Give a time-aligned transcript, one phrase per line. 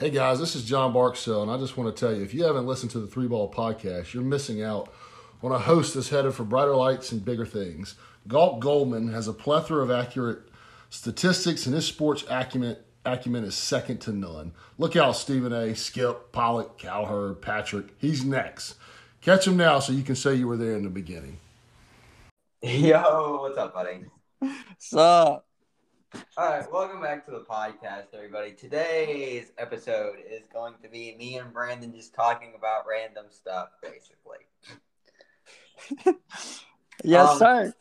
[0.00, 2.42] Hey guys, this is John Barksdale, and I just want to tell you if you
[2.42, 4.92] haven't listened to the Three Ball Podcast, you're missing out
[5.40, 7.94] on a host that's headed for brighter lights and bigger things.
[8.26, 10.40] Galt Goldman has a plethora of accurate
[10.90, 14.50] statistics, and his sports acumen, acumen is second to none.
[14.78, 17.94] Look out, Stephen A., Skip, Pollock, Cowherd, Patrick.
[17.96, 18.74] He's next.
[19.20, 21.38] Catch him now so you can say you were there in the beginning.
[22.62, 24.06] Yo, what's up, buddy?
[24.76, 25.46] Sup?
[26.36, 28.52] All right, welcome back to the podcast, everybody.
[28.52, 34.38] Today's episode is going to be me and Brandon just talking about random stuff, basically.
[37.02, 37.74] Yes, Um, sir.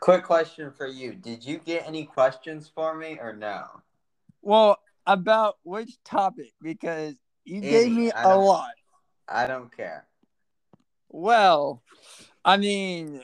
[0.00, 3.64] Quick question for you: Did you get any questions for me, or no?
[4.42, 6.52] Well, about which topic?
[6.62, 7.14] Because
[7.44, 8.70] you Any, gave me a lot.
[9.28, 10.06] I don't care.
[11.10, 11.82] Well,
[12.44, 13.22] I mean,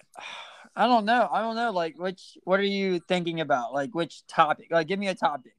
[0.74, 1.28] I don't know.
[1.30, 1.70] I don't know.
[1.70, 2.38] Like, which?
[2.44, 3.72] What are you thinking about?
[3.74, 4.68] Like, which topic?
[4.70, 5.54] Like, give me a topic.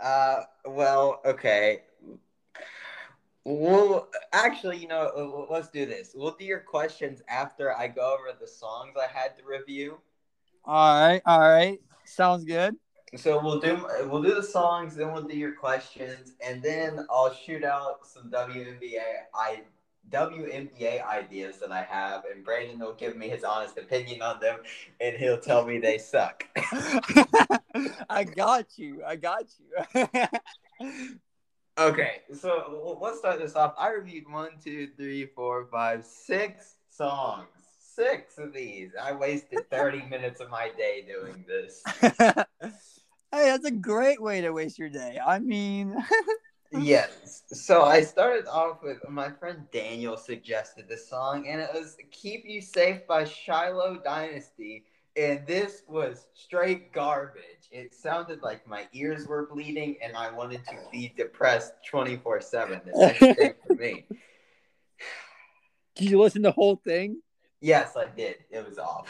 [0.00, 1.82] Uh, well, okay.
[3.44, 6.12] Well, actually, you know, uh, let's do this.
[6.14, 9.98] We'll do your questions after I go over the songs I had to review.
[10.64, 11.22] All right.
[11.24, 11.78] All right.
[12.04, 12.76] Sounds good.
[13.16, 17.32] So we'll do we'll do the songs, then we'll do your questions, and then I'll
[17.32, 19.00] shoot out some WNBA
[19.34, 19.62] I
[20.10, 24.60] WNBA ideas that I have, and Brandon will give me his honest opinion on them,
[25.00, 26.44] and he'll tell me they suck.
[28.08, 29.02] I got you.
[29.06, 30.08] I got you.
[31.78, 33.74] okay, so let's start this off.
[33.78, 37.48] I reviewed one, two, three, four, five, six songs.
[37.78, 38.92] Six of these.
[39.00, 41.82] I wasted thirty minutes of my day doing this.
[42.12, 42.44] hey,
[43.30, 45.18] that's a great way to waste your day.
[45.24, 45.96] I mean,
[46.72, 47.44] Yes.
[47.52, 52.44] So I started off with my friend Daniel suggested this song, and it was Keep
[52.44, 54.84] You Safe by Shiloh Dynasty.
[55.16, 57.68] And this was straight garbage.
[57.72, 62.80] It sounded like my ears were bleeding, and I wanted to be depressed 24 7.
[62.84, 64.06] The next day for me.
[65.96, 67.20] did you listen to the whole thing?
[67.60, 68.36] Yes, I did.
[68.50, 69.06] It was awful.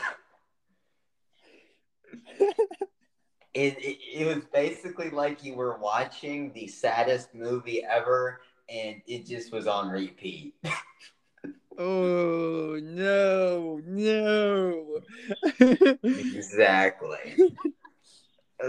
[3.59, 9.27] It, it, it was basically like you were watching the saddest movie ever, and it
[9.27, 10.55] just was on repeat.
[11.81, 15.01] Oh no, no.
[15.61, 17.37] Exactly.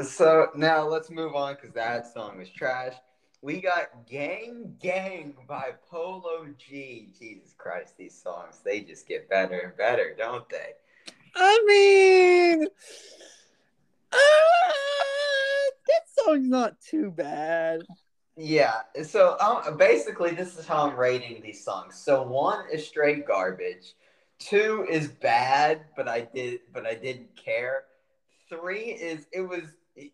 [0.04, 2.94] so now let's move on because that song was trash.
[3.42, 7.10] We got Gang Gang by Polo G.
[7.20, 10.74] Jesus Christ, these songs, they just get better and better, don't they?
[11.36, 12.68] I mean,
[14.12, 14.18] uh,
[15.88, 17.82] that song's not too bad.
[18.42, 21.96] Yeah, so um, basically, this is how I'm rating these songs.
[21.96, 23.96] So one is straight garbage,
[24.40, 27.84] two is bad, but I did, but I didn't care.
[28.48, 29.64] Three is it was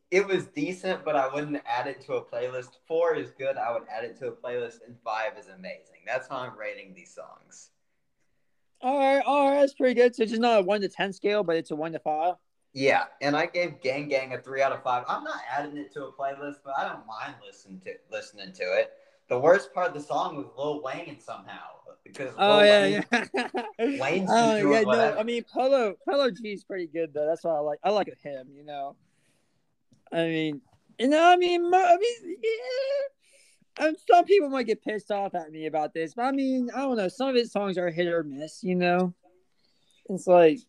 [0.10, 2.78] it was decent, but I wouldn't add it to a playlist.
[2.88, 6.02] Four is good, I would add it to a playlist, and five is amazing.
[6.08, 7.70] That's how I'm rating these songs.
[8.82, 10.16] All right, all right, that's pretty good.
[10.16, 12.36] So it's just not a one to ten scale, but it's a one to five.
[12.76, 15.06] Yeah, and I gave Gang Gang a three out of five.
[15.08, 18.64] I'm not adding it to a playlist, but I don't mind listening to listening to
[18.64, 18.92] it.
[19.30, 21.70] The worst part of the song was Lil Wayne somehow
[22.04, 23.50] because Oh Lil yeah, Wayne, yeah.
[23.80, 24.88] Wayne's oh yeah, no.
[24.88, 25.18] whatever.
[25.18, 27.26] I mean, Polo Polo G is pretty good though.
[27.26, 27.80] That's why I like.
[27.82, 28.50] I like him.
[28.54, 28.98] You know.
[30.12, 30.62] I mean,
[31.00, 33.88] you know, I mean, I mean, yeah.
[33.88, 36.80] And some people might get pissed off at me about this, but I mean, I
[36.80, 37.08] don't know.
[37.08, 38.66] Some of his songs are hit or miss.
[38.66, 39.14] You know.
[40.10, 40.60] It's like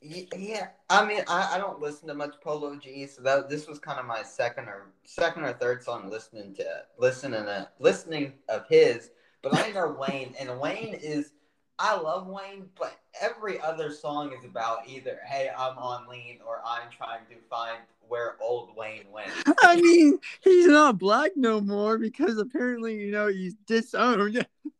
[0.00, 3.80] Yeah, I mean, I, I don't listen to much Polo G, so that this was
[3.80, 6.64] kind of my second or second or third song listening to
[6.98, 9.10] listening to listening of his.
[9.42, 11.32] But I know Wayne, and Wayne is
[11.80, 16.60] I love Wayne, but every other song is about either hey I'm on lean or
[16.64, 19.30] I'm trying to find where old Wayne went.
[19.62, 24.46] I mean, he's not black no more because apparently, you know, he's disowned.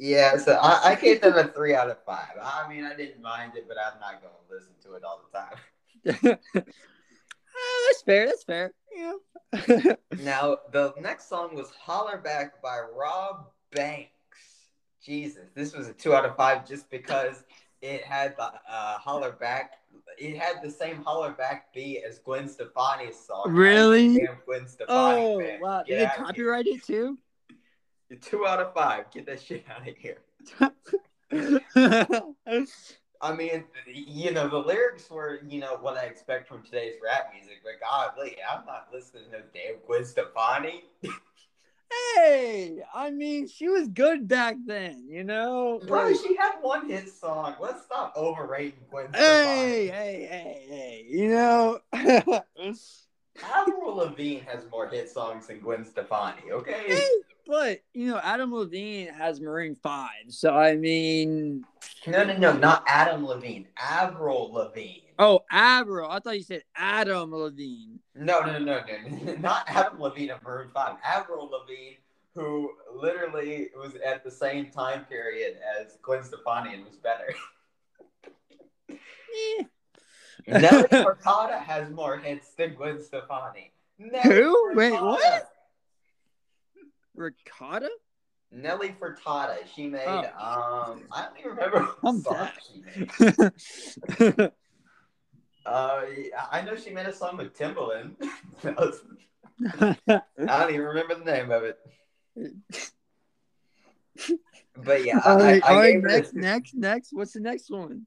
[0.00, 2.30] Yeah, so I, I gave them a three out of five.
[2.42, 5.20] I mean, I didn't mind it, but I'm not going to listen to it all
[5.30, 6.38] the time.
[6.56, 6.56] Ah,
[7.86, 8.26] that's fair.
[8.26, 8.72] That's fair.
[8.96, 9.12] Yeah.
[10.22, 14.10] Now, the next song was Holler Back by Rob Banks.
[15.04, 17.44] Jesus, this was a two out of five just because
[17.82, 19.72] it had the uh, Holler Back.
[20.18, 23.50] It had the same Holler Back beat as Gwen Stefani's song.
[23.50, 24.06] Really?
[24.06, 25.60] I'm a damn Gwen Stefani oh fan.
[25.60, 25.82] wow!
[25.82, 27.18] Did they copyright it too?
[28.16, 29.10] Two out of five.
[29.12, 30.18] Get that shit out of here.
[33.22, 37.32] I mean, you know, the lyrics were, you know, what I expect from today's rap
[37.34, 40.84] music, but godly, I'm not listening to no damn Gwen Stefani.
[42.16, 45.80] hey, I mean, she was good back then, you know.
[45.86, 47.56] Bro, Like, she had one hit song.
[47.60, 49.28] Let's stop overrating Gwen Stefani.
[49.28, 51.80] hey, hey, hey, hey, you know.
[53.44, 56.50] Avril Lavigne has more hit songs than Gwen Stefani.
[56.50, 56.98] Okay.
[57.46, 61.64] But you know, Adam Levine has Maroon Five, so I mean,
[62.06, 63.66] No, no, no, not Adam Levine.
[63.76, 65.08] Avril Lavigne.
[65.18, 66.08] oh, Avril.
[66.08, 67.98] I thought you said Adam Levine.
[68.14, 68.82] No, no, no, no,
[69.24, 70.96] no, not Adam Levine of Maroon Five.
[71.04, 71.96] Avril Lavigne,
[72.36, 77.34] who literally was at the same time period as Gwen Stefani and was better.
[78.90, 79.64] Eh.
[80.46, 83.72] Nelly Furtado has more hits than Gwen Stefani.
[83.98, 84.72] Nelly Who?
[84.74, 85.50] Wait, what?
[87.14, 87.90] Ricotta?
[88.52, 89.56] Nelly Furtado.
[89.74, 90.02] She made.
[90.06, 90.18] Oh.
[90.92, 92.82] Um, I don't even remember what song she
[94.18, 94.50] made.
[95.66, 96.06] Uh,
[96.50, 98.14] I know she made a song with Timbaland.
[98.64, 99.02] Was-
[100.08, 101.78] I don't even remember the name of it.
[104.74, 105.92] But yeah, I, all right, I, all right.
[105.92, 107.08] gave it a- Next, next, next.
[107.12, 108.06] What's the next one?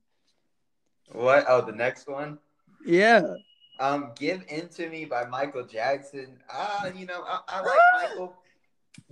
[1.14, 1.46] What?
[1.48, 2.40] Oh, the next one.
[2.86, 3.36] Yeah.
[3.80, 6.38] Um, "Give In to Me" by Michael Jackson.
[6.52, 7.80] Ah, you know, I, I like
[8.10, 8.36] Michael,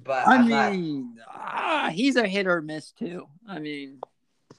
[0.03, 3.27] but I I'm not- mean, ah, he's a hit or miss too.
[3.47, 3.99] I mean,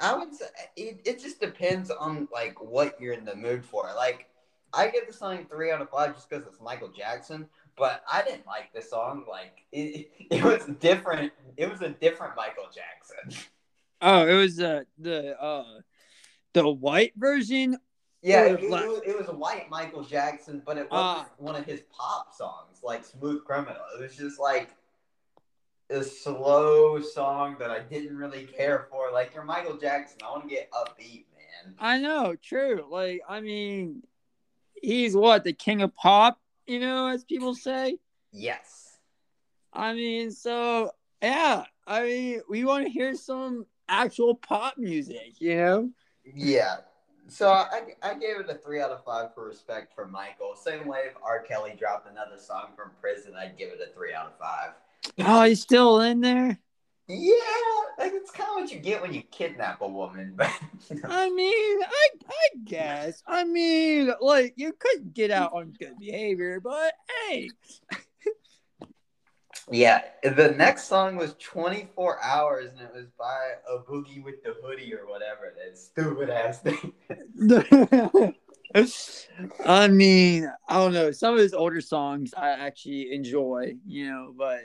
[0.01, 0.47] I would say
[0.77, 3.89] it, it just depends on like what you're in the mood for.
[3.97, 4.27] Like,
[4.73, 7.47] I give the song three out of five just because it's Michael Jackson.
[7.77, 9.25] But I didn't like the song.
[9.31, 11.33] Like, it, it was different.
[11.57, 13.45] It was a different Michael Jackson.
[14.03, 15.81] oh, it was uh, the uh,
[16.53, 17.79] the white version.
[18.23, 21.31] Yeah, it, was, it was a white Michael Jackson, but it wasn't ah.
[21.39, 24.71] one of his pop songs like "Smooth Criminal." It was just like
[25.91, 29.11] a slow song that I didn't really care for.
[29.13, 30.19] Like, you're Michael Jackson.
[30.25, 31.75] I want to get upbeat, man.
[31.79, 32.87] I know, true.
[32.91, 34.03] Like, I mean,
[34.81, 37.99] he's what the king of pop, you know, as people say.
[38.33, 38.99] Yes.
[39.73, 41.65] I mean, so yeah.
[41.87, 45.91] I mean, we want to hear some actual pop music, you know.
[46.25, 46.77] Yeah.
[47.29, 50.55] So I, I gave it a three out of five for respect for Michael.
[50.55, 51.41] Same way if R.
[51.41, 54.73] Kelly dropped another song from prison, I'd give it a three out of five.
[55.19, 56.59] Oh, he's still in there.
[57.09, 57.33] Yeah,
[57.99, 60.35] like it's kind of what you get when you kidnap a woman.
[60.37, 60.51] But
[60.91, 61.09] you know.
[61.09, 63.23] I mean, I I guess.
[63.27, 66.93] I mean, like you could get out on good behavior, but
[67.29, 67.51] hey,
[69.71, 74.55] yeah, the next song was 24 hours, and it was by a boogie with the
[74.63, 76.93] hoodie or whatever that Stupid ass thing.
[79.67, 81.11] I mean, I don't know.
[81.13, 84.61] Some of his older songs I actually enjoy, you know, but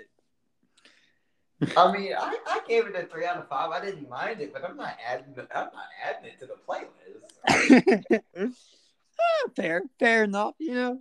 [1.75, 3.71] I mean, I, I gave it a three out of five.
[3.71, 5.35] I didn't mind it, but I'm not adding.
[5.53, 8.23] I'm not adding it to the playlist.
[9.19, 10.99] Ah, fair, fair enough, you know.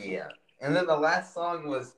[0.00, 0.28] Yeah.
[0.60, 1.94] And then the last song was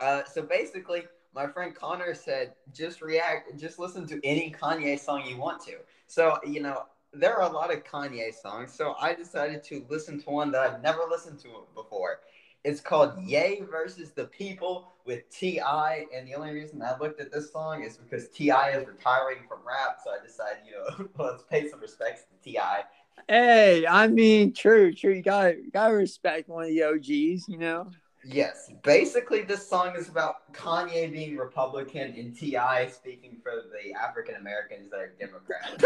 [0.00, 1.02] uh so basically
[1.34, 5.74] my friend Connor said just react just listen to any Kanye song you want to.
[6.06, 10.20] So, you know, there are a lot of Kanye songs, so I decided to listen
[10.22, 12.20] to one that I've never listened to before.
[12.62, 16.04] It's called Yay versus the People with T.I.
[16.14, 18.70] And the only reason I looked at this song is because T.I.
[18.72, 19.98] is retiring from rap.
[20.04, 22.82] So I decided, you know, let's pay some respects to T.I.
[23.28, 25.14] Hey, I mean, true, true.
[25.14, 27.90] You gotta, you gotta respect one of the OGs, you know.
[28.24, 32.88] Yes, basically, this song is about Kanye being Republican and T.I.
[32.88, 35.82] speaking for the African Americans that are Democrats.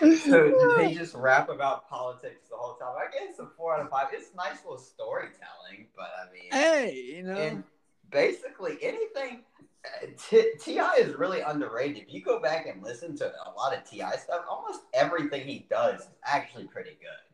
[0.26, 2.94] so they just rap about politics the whole time.
[2.98, 4.08] I guess a four out of five.
[4.12, 7.34] It's nice little storytelling, but I mean, Hey, you know.
[7.36, 7.64] and
[8.10, 9.44] basically anything.
[9.84, 10.94] uh, T- T.I.
[10.98, 12.02] is really underrated.
[12.06, 14.16] If you go back and listen to a lot of T.I.
[14.16, 17.33] stuff, almost everything he does is actually pretty good.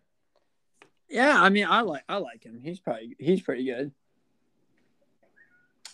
[1.10, 2.60] Yeah, I mean, I like, I like him.
[2.62, 3.92] He's probably, he's pretty good.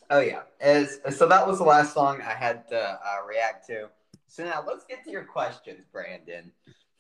[0.09, 3.89] Oh yeah, as so that was the last song I had to uh, react to.
[4.29, 6.53] So now let's get to your questions, Brandon.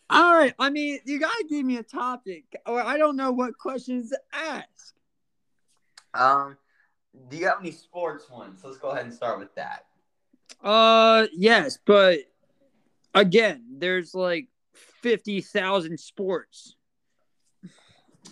[0.09, 0.55] All right.
[0.59, 4.19] I mean, you gotta give me a topic, or I don't know what questions to
[4.33, 4.95] ask.
[6.15, 6.57] Um,
[7.29, 8.61] do you have any sports ones?
[8.65, 9.87] Let's go ahead and start with that.
[10.63, 12.21] Uh, yes, but
[13.15, 16.76] again, there's like fifty thousand sports.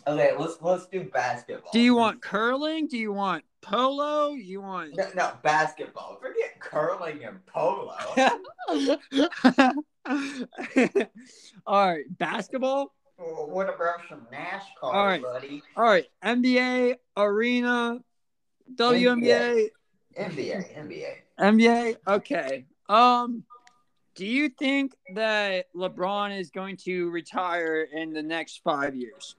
[0.06, 1.70] Okay, let's let's do basketball.
[1.72, 2.88] Do you want curling?
[2.88, 4.32] Do you want polo?
[4.32, 4.96] You want?
[4.96, 6.18] no, no basketball?
[6.20, 7.96] Forget curling and polo.
[11.66, 12.92] All right, basketball.
[13.16, 15.22] what about some NASCAR, All right.
[15.22, 15.62] buddy?
[15.76, 17.98] All right, NBA, arena,
[18.74, 19.68] WNBA,
[20.18, 21.14] NBA, NBA.
[21.40, 21.96] NBA.
[22.06, 22.66] Okay.
[22.88, 23.44] Um,
[24.14, 29.34] do you think that LeBron is going to retire in the next five years?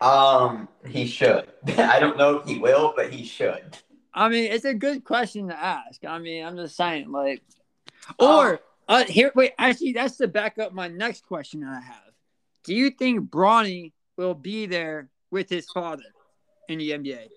[0.00, 1.48] Um, he should.
[1.78, 3.78] I don't know if he will, but he should.
[4.12, 6.04] I mean, it's a good question to ask.
[6.04, 7.42] I mean, I'm just saying, like,
[8.18, 12.12] or uh, here, wait, actually, that's to back up my next question that I have.
[12.64, 16.02] Do you think Bronny will be there with his father
[16.68, 17.28] in the NBA?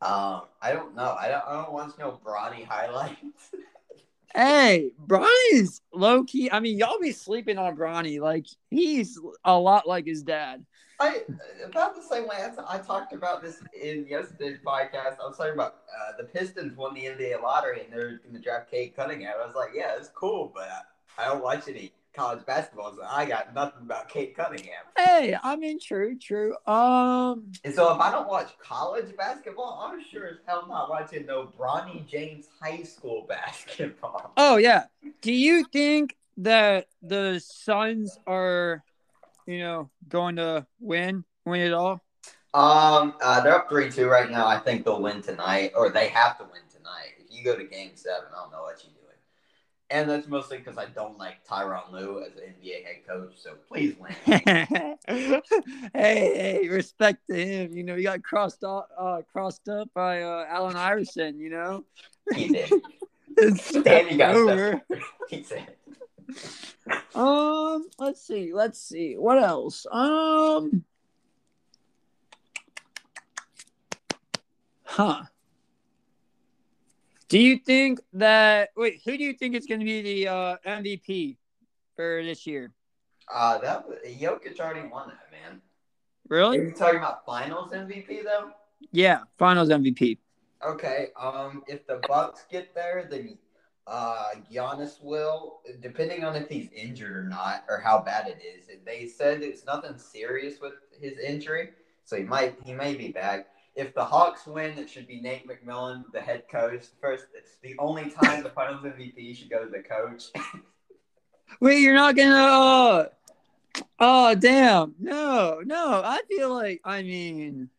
[0.00, 1.16] Um, I don't know.
[1.18, 1.44] I don't.
[1.46, 3.16] I don't want to know Bronny highlights.
[4.34, 6.50] Hey, Bronny's low key.
[6.50, 8.18] I mean, y'all be sleeping on Bronny.
[8.18, 10.64] Like he's a lot like his dad.
[11.00, 11.22] I
[11.64, 15.18] about the same way I, I talked about this in yesterday's podcast.
[15.20, 18.40] I was talking about uh, the Pistons won the NBA lottery and they're going to
[18.40, 19.34] draft Cade Cunningham.
[19.42, 20.68] I was like, yeah, it's cool, but
[21.18, 24.84] I, I don't watch any college basketball, so I got nothing about Cade Cunningham.
[24.96, 26.54] Hey, I mean, true, true.
[26.66, 31.24] Um, And so if I don't watch college basketball, I'm sure as hell not watching
[31.24, 34.32] no Bronny James high school basketball.
[34.36, 34.84] oh yeah.
[35.22, 38.82] Do you think that the Suns are,
[39.46, 42.02] you know, going to win, win it all?
[42.54, 44.46] Um, uh, they're up three two right now.
[44.46, 47.14] I think they'll win tonight, or they have to win tonight.
[47.18, 49.02] If you go to Game Seven, I don't know what you're doing.
[49.88, 53.34] And that's mostly because I don't like Tyronn Lue as an NBA head coach.
[53.36, 54.12] So please win.
[54.26, 55.42] hey,
[55.94, 57.76] hey, respect to him.
[57.76, 61.38] You know, he got crossed off, uh, crossed up by uh, Allen Iverson.
[61.38, 61.84] You know,
[62.34, 62.70] he did.
[63.38, 64.82] it's over.
[65.28, 65.74] He said.
[67.14, 69.86] Um, let's see, let's see, what else?
[69.90, 70.84] Um,
[74.84, 75.22] huh?
[77.28, 78.70] Do you think that?
[78.76, 81.36] Wait, who do you think is going to be the uh, MVP
[81.96, 82.72] for this year?
[83.32, 85.52] Uh, that Jokic already won that, man.
[85.52, 85.60] Are
[86.28, 86.58] Really?
[86.58, 88.50] you talking about Finals MVP though?
[88.90, 90.18] Yeah, Finals MVP.
[90.66, 91.08] Okay.
[91.18, 93.38] Um, if the Bucks get there, then
[93.86, 98.68] uh, Giannis will, depending on if he's injured or not, or how bad it is.
[98.84, 101.70] They said it's nothing serious with his injury,
[102.04, 103.48] so he might he may be back.
[103.74, 106.84] If the Hawks win, it should be Nate McMillan, the head coach.
[107.00, 110.24] First, it's the only time the Finals MVP should go to the coach.
[111.60, 112.34] Wait, you're not gonna?
[112.34, 113.08] Uh,
[113.98, 114.94] oh, damn!
[114.98, 116.02] No, no.
[116.04, 116.80] I feel like.
[116.84, 117.70] I mean,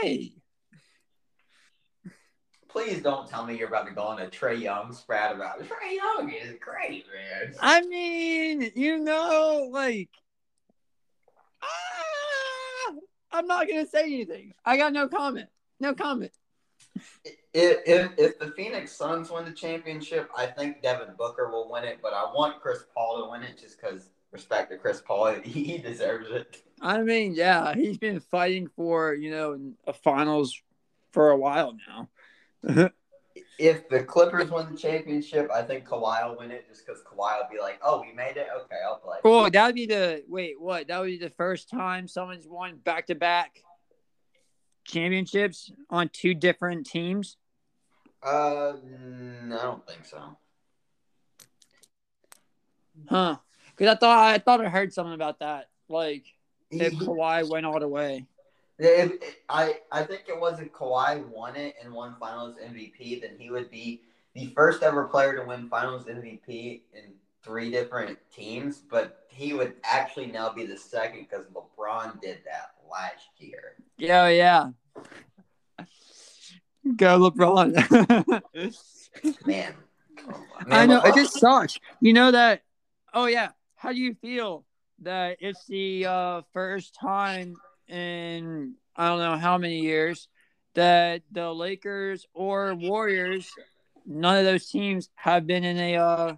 [0.00, 0.32] hey.
[2.76, 5.66] Please don't tell me you're about to go on a Trae Young spat about it.
[5.66, 7.54] Trae Young is great, man.
[7.58, 10.10] I mean, you know, like,
[11.62, 12.92] ah,
[13.32, 14.52] I'm not gonna say anything.
[14.62, 15.48] I got no comment.
[15.80, 16.32] No comment.
[17.54, 21.84] If, if, if the Phoenix Suns win the championship, I think Devin Booker will win
[21.84, 25.32] it, but I want Chris Paul to win it just because respect to Chris Paul,
[25.44, 26.62] he deserves it.
[26.82, 30.60] I mean, yeah, he's been fighting for you know a finals
[31.12, 32.10] for a while now.
[33.58, 37.38] If the Clippers win the championship, I think Kawhi will win it just because Kawhi
[37.38, 38.48] will be like, "Oh, we made it.
[38.54, 40.60] Okay, I'll play." oh, that would be the wait.
[40.60, 40.88] What?
[40.88, 43.62] That would be the first time someone's won back to back
[44.86, 47.36] championships on two different teams.
[48.22, 50.36] Uh, I don't think so.
[53.08, 53.36] Huh?
[53.70, 55.68] Because I thought I thought I heard something about that.
[55.88, 56.24] Like
[56.70, 58.26] if Kawhi went all the way.
[58.78, 63.20] If, if- I I think it was if Kawhi won it and won Finals MVP,
[63.22, 64.02] then he would be
[64.34, 68.78] the first ever player to win Finals MVP in three different teams.
[68.78, 73.74] But he would actually now be the second because LeBron did that last year.
[73.96, 74.70] Yeah, yeah.
[76.96, 77.72] Go LeBron.
[79.46, 79.74] Man,
[80.66, 81.78] Man, I know it just sucks.
[82.00, 82.62] You know that.
[83.14, 83.50] Oh yeah.
[83.76, 84.64] How do you feel
[85.02, 87.56] that it's the uh, first time
[87.88, 90.28] in I don't know how many years
[90.74, 93.50] that the Lakers or Warriors,
[94.06, 96.34] none of those teams have been in a uh,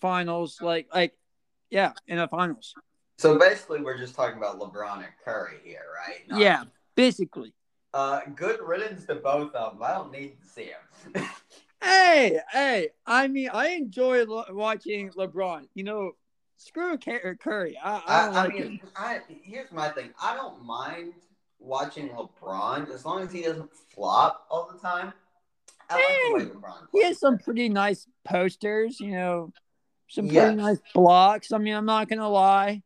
[0.00, 0.58] finals.
[0.60, 1.16] Like like,
[1.70, 2.74] yeah, in a finals.
[3.18, 6.28] So basically, we're just talking about LeBron and Curry here, right?
[6.28, 7.54] Not- Yeah, basically.
[7.94, 9.82] Uh, good riddance to both of them.
[9.82, 10.70] I don't need to see
[11.14, 11.24] them.
[11.82, 12.88] Hey, hey!
[13.06, 15.68] I mean, I enjoy lo- watching LeBron.
[15.74, 16.12] You know,
[16.56, 17.78] screw Curry.
[17.82, 18.80] I, I I, don't I like mean, him.
[18.96, 20.10] I, here's my thing.
[20.20, 21.14] I don't mind
[21.58, 25.12] watching LeBron as long as he doesn't flop all the time.
[25.88, 26.88] I like the way LeBron.
[26.92, 29.00] He has some pretty nice posters.
[29.00, 29.52] You know,
[30.08, 30.56] some pretty Yes.
[30.56, 31.52] nice blocks.
[31.52, 32.82] I mean, I'm not gonna lie.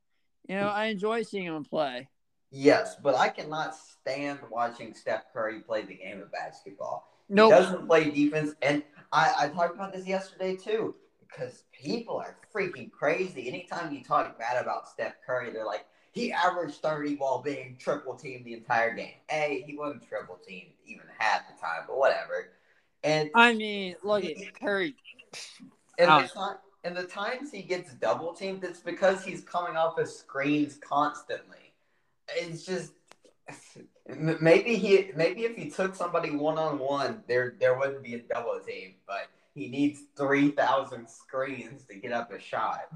[0.49, 2.09] You know, I enjoy seeing him play.
[2.51, 7.09] Yes, but I cannot stand watching Steph Curry play the game of basketball.
[7.29, 7.53] Nope.
[7.53, 10.97] He doesn't play defense, and I, I talked about this yesterday too
[11.31, 13.49] because people are freaking crazy.
[13.49, 18.15] Anytime you talk bad about Steph Curry, they're like, he averaged 30 while being triple
[18.15, 19.15] teamed the entire game.
[19.31, 22.51] A, he wasn't triple teamed even half the time, but whatever.
[23.05, 24.97] And I mean, look at Curry.
[25.99, 26.33] and Ouch.
[26.35, 30.79] the, and the times he gets double teamed, it's because he's coming off of screens
[30.83, 31.73] constantly.
[32.29, 32.93] It's just
[34.19, 38.19] maybe he maybe if he took somebody one on one, there there wouldn't be a
[38.21, 42.93] double team, but he needs three thousand screens to get up a shot.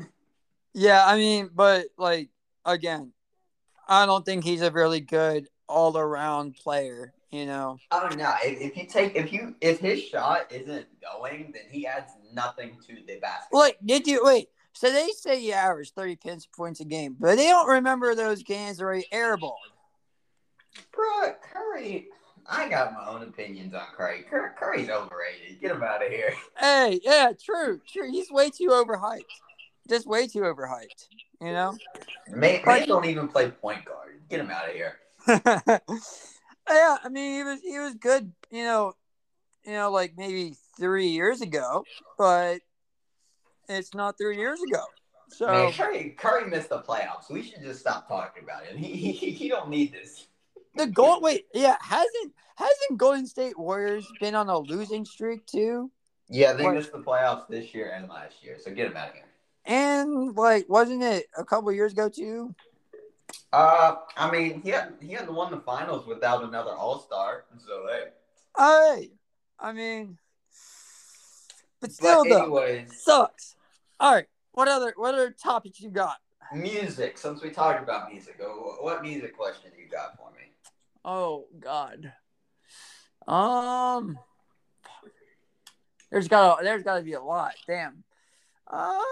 [0.73, 2.31] Yeah, I mean, but like
[2.65, 3.13] again,
[3.89, 7.13] I don't think he's a really good all around player.
[7.31, 8.33] You know, oh, I don't know.
[8.45, 12.79] If, if you take if you if his shot isn't going, then he adds nothing
[12.87, 13.57] to the basket.
[13.57, 14.49] like did you wait?
[14.73, 18.43] So they say he averaged thirty pins points a game, but they don't remember those
[18.43, 19.55] games where he airballed.
[20.93, 22.09] Bro, Curry.
[22.49, 24.25] I got my own opinions on Curry.
[24.29, 25.61] Cur- Curry's overrated.
[25.61, 26.35] Get him out of here.
[26.59, 28.11] Hey, yeah, true, true.
[28.11, 29.23] He's way too overhyped.
[29.89, 31.09] Just way too overhyped.
[31.41, 31.77] You know.
[32.29, 34.21] May, don't even play point guard.
[34.29, 34.99] Get him out of here.
[35.29, 38.95] yeah, I mean he was he was good, you know,
[39.65, 41.85] you know, like maybe three years ago,
[42.19, 42.61] but
[43.69, 44.83] it's not three years ago.
[45.29, 47.31] So Man, Curry, Curry missed the playoffs.
[47.31, 48.79] We should just stop talking about him.
[48.85, 50.27] He, he, he don't need this.
[50.77, 55.91] The goal wait, yeah, hasn't hasn't Golden State Warriors been on a losing streak too?
[56.29, 56.75] Yeah, they What?
[56.75, 58.57] missed the playoffs this year and last year.
[58.59, 59.25] So get him out of here.
[59.67, 62.55] And like wasn't it a couple years ago too?
[63.53, 67.45] Uh, I mean, he had he hadn't won the finals without another All Star.
[67.67, 68.09] So hey.
[68.57, 69.11] Hey,
[69.59, 70.19] I mean
[71.81, 73.57] but But still though anyways, sucks.
[74.01, 74.27] All right.
[74.53, 76.17] What other what other topics you got?
[76.55, 77.19] music.
[77.19, 80.53] Since we talked about music, uh, what music question you got for me?
[81.05, 82.13] Oh God.
[83.27, 84.19] Um.
[86.11, 87.55] There's got to there's got to be a lot.
[87.67, 88.05] Damn.
[88.71, 89.03] Um.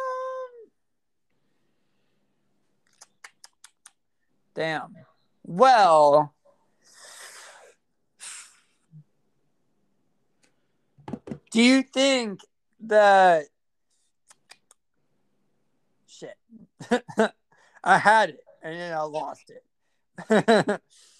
[4.54, 4.94] Damn.
[5.44, 6.34] Well.
[11.50, 12.40] Do you think
[12.80, 13.46] that?
[16.06, 16.36] Shit.
[17.84, 20.80] I had it and then I lost it.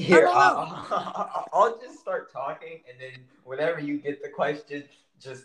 [0.00, 0.40] Here, don't know.
[0.40, 4.84] I'll, I'll just start talking, and then whenever you get the question,
[5.20, 5.44] just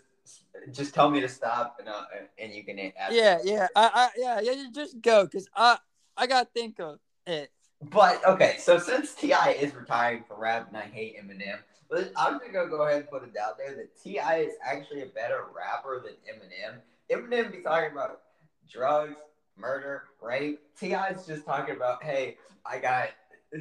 [0.72, 2.04] just tell me to stop, and uh,
[2.38, 3.12] and you can ask.
[3.12, 4.52] Yeah, yeah, I, I, yeah, yeah.
[4.52, 5.78] you Just go, cause I,
[6.16, 7.50] I gotta think of it.
[7.90, 9.50] But okay, so since T.I.
[9.52, 11.58] is retiring from rap, and I hate Eminem,
[11.90, 14.36] but I'm just gonna go ahead and put it out there that T.I.
[14.38, 16.78] is actually a better rapper than Eminem.
[17.10, 18.22] Eminem be talking about
[18.70, 19.16] drugs,
[19.56, 20.60] murder, rape.
[20.78, 21.08] T.I.
[21.08, 23.10] is just talking about, hey, I got,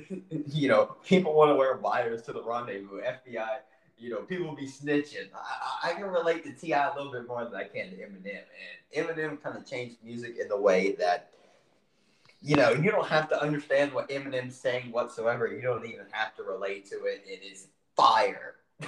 [0.48, 3.02] you know, people want to wear wires to the rendezvous.
[3.02, 3.58] FBI,
[3.98, 5.28] you know, people be snitching.
[5.34, 6.92] I, I I can relate to T.I.
[6.92, 8.44] a little bit more than I can to Eminem,
[8.96, 11.32] and Eminem kind of changed music in the way that
[12.42, 15.48] you know, you don't have to understand what Eminem's saying whatsoever.
[15.48, 17.24] You don't even have to relate to it.
[17.26, 18.58] It is fire.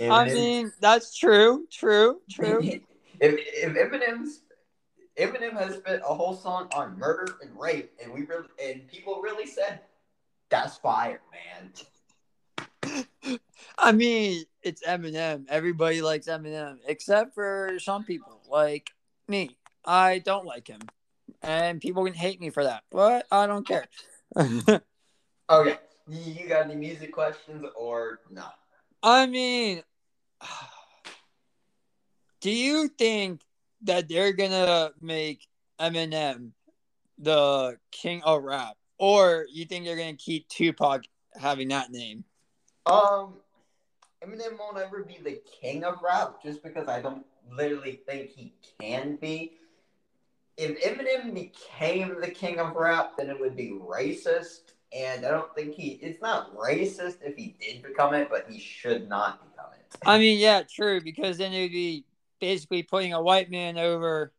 [0.00, 2.60] I mean, that's true, true, true.
[2.62, 2.80] if,
[3.20, 4.40] if Eminem's
[5.18, 9.20] Eminem has spent a whole song on murder and rape, and we really and people
[9.22, 9.80] really said
[10.50, 11.72] that's fire, man.
[13.78, 15.46] I mean, it's Eminem.
[15.48, 18.90] Everybody likes Eminem, except for some people, like
[19.26, 19.56] me.
[19.84, 20.80] I don't like him,
[21.42, 23.86] and people can hate me for that, but I don't care.
[25.48, 28.46] Okay, you got any music questions or no?
[29.00, 29.84] I mean,
[32.40, 33.42] do you think
[33.82, 35.46] that they're gonna make
[35.80, 36.52] Eminem
[37.18, 42.24] the king of rap, or you think they're gonna keep Tupac having that name?
[42.86, 43.34] Um,
[44.24, 48.54] Eminem won't ever be the king of rap just because I don't literally think he
[48.80, 49.52] can be.
[50.56, 54.72] If Eminem became the king of rap, then it would be racist.
[54.96, 58.58] And I don't think he, it's not racist if he did become it, but he
[58.58, 59.96] should not become it.
[60.06, 62.04] I mean, yeah, true, because then it'd be
[62.40, 64.32] basically putting a white man over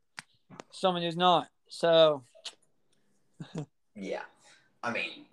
[0.71, 1.47] someone who's not.
[1.69, 2.23] So,
[3.95, 4.21] Yeah.
[4.83, 5.25] I mean,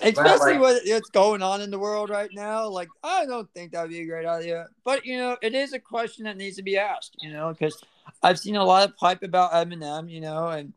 [0.00, 3.90] especially like- what's going on in the world right now, like I don't think that'd
[3.90, 4.68] be a great idea.
[4.84, 7.16] But you know, it is a question that needs to be asked.
[7.20, 7.82] You know, because
[8.22, 10.10] I've seen a lot of hype about Eminem.
[10.10, 10.72] You know, and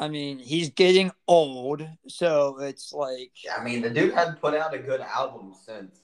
[0.00, 4.74] I mean, he's getting old, so it's like I mean, the dude hadn't put out
[4.74, 6.00] a good album since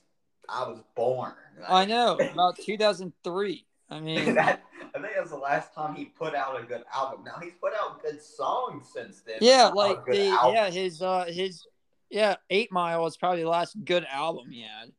[0.48, 1.32] I was born.
[1.66, 3.64] I know about 2003.
[3.90, 4.62] I mean, that,
[4.94, 7.24] I think that's the last time he put out a good album.
[7.24, 9.38] Now he's put out good songs since then.
[9.40, 10.55] yeah, but not a like the album.
[10.55, 11.66] yeah his uh his
[12.11, 14.92] yeah Eight Mile is probably the last good album he had.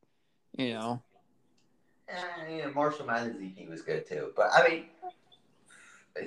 [0.58, 1.02] You know.
[2.08, 4.86] Eh, yeah, Marshall Mathers EP was good too, but I mean,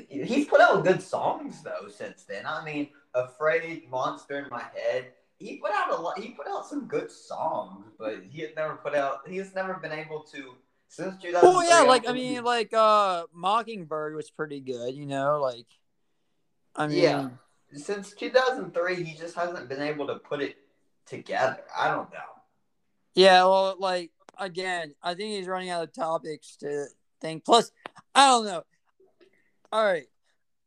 [0.09, 2.47] he's put out good songs though since then.
[2.47, 6.21] I mean, "Afraid," "Monster in My Head." He put out a lot.
[6.21, 9.27] He put out some good songs, but he had never put out.
[9.27, 10.55] He has never been able to
[10.93, 11.41] since 2003.
[11.43, 14.95] Oh yeah, like I mean, like uh, Mockingbird was pretty good.
[14.95, 15.67] You know, like
[16.77, 17.29] I mean, Yeah.
[17.75, 20.57] since 2003, he just hasn't been able to put it
[21.07, 21.63] together.
[21.77, 22.43] I don't know.
[23.15, 23.43] yeah.
[23.45, 26.87] Well, like again, I think he's running out of topics to
[27.23, 27.47] think.
[27.47, 27.73] Plus,
[28.15, 28.63] I don't know.
[29.73, 30.09] All right,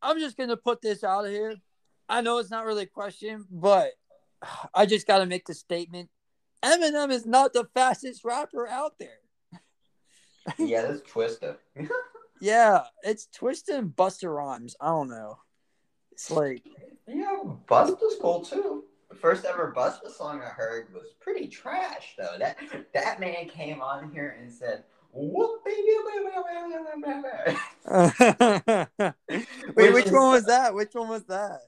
[0.02, 1.54] I'm just gonna put this out of here.
[2.08, 3.92] I know it's not really a question, but
[4.74, 6.10] I just got to make the statement:
[6.64, 9.20] Eminem is not the fastest rapper out there.
[10.58, 11.56] Yeah, that's Twista.
[12.38, 14.76] Yeah, it's Twista and Busta Rhymes.
[14.78, 15.38] I don't know.
[16.12, 16.62] It's like
[17.08, 18.84] yeah, Busta's cool too.
[19.08, 22.36] The first ever Busta song I heard was pretty trash though.
[22.38, 22.58] That
[22.92, 25.86] that man came on here and said, "Whoop baby."
[29.76, 30.74] Wait, which one was that?
[30.74, 31.60] Which one was that?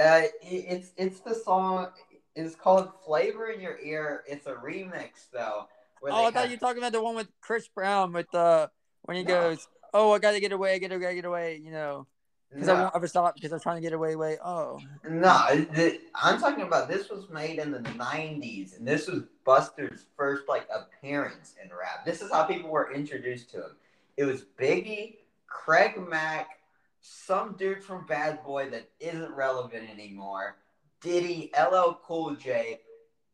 [0.00, 1.88] Uh, it's it's the song.
[2.36, 5.66] It's called "Flavor in Your Ear." It's a remix though.
[6.12, 8.68] Oh, I thought have- you were talking about the one with Chris Brown with uh
[9.02, 9.28] when he No.
[9.28, 12.06] goes, "Oh, I gotta get away, I gotta, gotta get away," you know,
[12.50, 14.38] because I won't ever stop because I'm trying to get away, away.
[14.44, 19.22] Oh, No, the, I'm talking about this was made in the '90s, and this was
[19.44, 22.04] Busta's first like appearance in rap.
[22.04, 23.76] This is how people were introduced to him.
[24.16, 26.60] It was Biggie, Craig Mack,
[27.00, 30.56] some dude from Bad Boy that isn't relevant anymore,
[31.00, 32.80] Diddy, LL Cool J,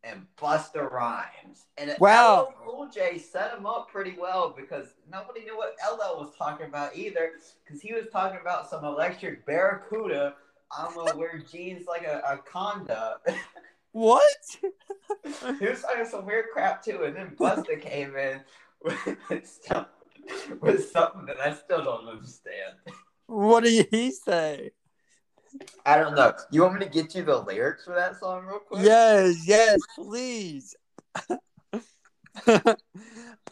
[0.05, 1.67] and Busta Rhymes.
[1.79, 2.49] And Wow.
[2.49, 6.67] LL Cool J set him up pretty well because nobody knew what LL was talking
[6.67, 7.33] about either,
[7.65, 10.35] because he was talking about some electric barracuda.
[10.77, 13.17] I'm gonna wear jeans like a, a conda.
[13.93, 14.23] what?
[15.59, 18.41] he was talking some weird crap too, and then Buster came in
[18.83, 19.87] with, some,
[20.61, 22.75] with something that I still don't understand.
[23.27, 24.73] What did he say?
[25.87, 26.33] I don't know.
[26.51, 28.85] You want me to get you the lyrics for that song real quick?
[28.85, 30.75] Yes, yes, please.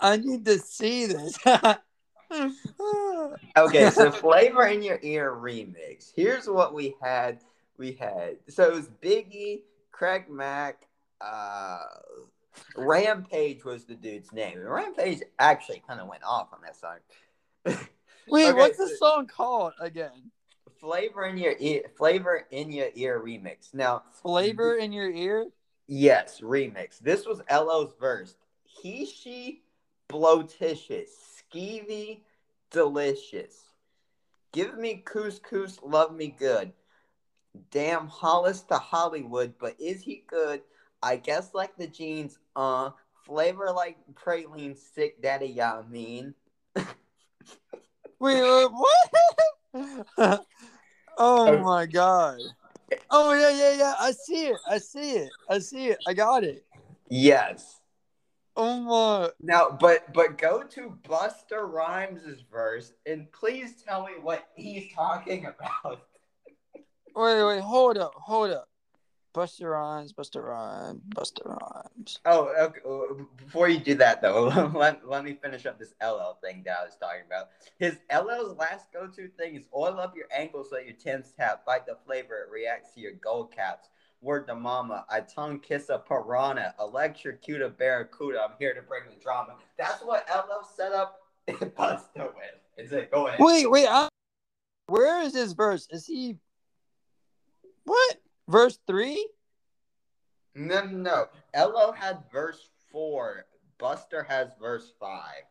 [0.01, 1.39] I need to see this.
[3.57, 6.13] Okay, so Flavor in Your Ear remix.
[6.15, 7.41] Here's what we had.
[7.79, 10.87] We had so it was Biggie, Craig Mack,
[11.23, 11.79] uh
[12.77, 14.59] Rampage was the dude's name.
[14.59, 16.99] And Rampage actually kind of went off on that song.
[18.29, 20.31] Wait, Okay, what's the so- song called again?
[20.81, 23.75] Flavor in your ear, Flavor in Your Ear remix.
[23.75, 25.47] Now, Flavor in your ear?
[25.87, 26.99] yes, remix.
[26.99, 28.37] This was LL's verse.
[28.65, 29.63] He, she,
[30.09, 31.11] blotitious,
[31.53, 32.21] skeevy,
[32.71, 33.73] delicious.
[34.53, 36.73] Give me couscous, love me good.
[37.71, 40.63] Damn Hollis to Hollywood, but is he good?
[41.03, 42.91] I guess like the jeans, uh,
[43.25, 46.35] flavor like praline, sick daddy, y'all mean.
[48.21, 48.69] Wait, wait,
[49.73, 50.47] what?
[51.19, 52.39] oh my god.
[53.11, 53.95] Oh yeah, yeah, yeah.
[53.99, 54.57] I see it.
[54.69, 55.31] I see it.
[55.49, 55.99] I see it.
[56.07, 56.65] I got it.
[57.11, 57.81] Yes.
[58.57, 59.31] Oh my.
[59.41, 65.47] Now, but but go to Busta Rhymes' verse and please tell me what he's talking
[65.47, 66.03] about.
[67.17, 67.61] Wait, wait.
[67.61, 68.13] Hold up.
[68.15, 68.69] Hold up.
[69.35, 70.13] Busta Rhymes.
[70.13, 71.01] Busta Rhymes.
[71.15, 72.19] Busta Rhymes.
[72.25, 72.81] Oh, okay.
[72.89, 76.79] uh, Before you do that, though, let, let me finish up this LL thing that
[76.81, 77.49] I was talking about.
[77.79, 81.65] His LL's last go to thing is oil up your ankles so your Tim's tap,
[81.67, 83.89] bite the flavor, it reacts to your gold caps.
[84.21, 88.41] Word to mama, I tongue kiss a piranha, electrocute a barracuda.
[88.43, 89.55] I'm here to bring the drama.
[89.79, 91.21] That's what LL set up
[91.77, 92.85] Buster with.
[92.85, 93.13] Is it?
[93.13, 93.39] Go ahead.
[93.41, 93.87] Wait, wait.
[93.89, 94.09] I,
[94.89, 95.87] where is his verse?
[95.91, 96.37] Is he?
[97.85, 98.17] What?
[98.49, 99.29] Verse three?
[100.55, 101.93] No, no, no.
[101.93, 103.45] Had verse four.
[103.79, 105.45] Buster has verse five.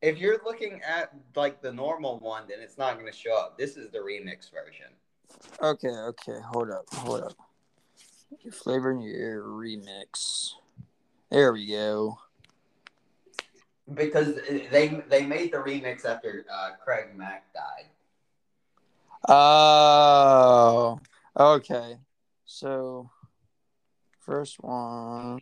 [0.00, 3.58] If you're looking at like the normal one, then it's not going to show up.
[3.58, 4.86] This is the remix version.
[5.62, 6.40] Okay, okay.
[6.52, 6.84] Hold up.
[6.94, 7.34] Hold up.
[8.42, 10.52] Your flavor in your ear remix.
[11.30, 12.18] There we go.
[13.92, 14.36] Because
[14.70, 17.86] they they made the remix after uh, Craig Mack died.
[19.28, 20.98] Oh,
[21.38, 21.98] okay.
[22.50, 23.10] So,
[24.20, 25.40] first one.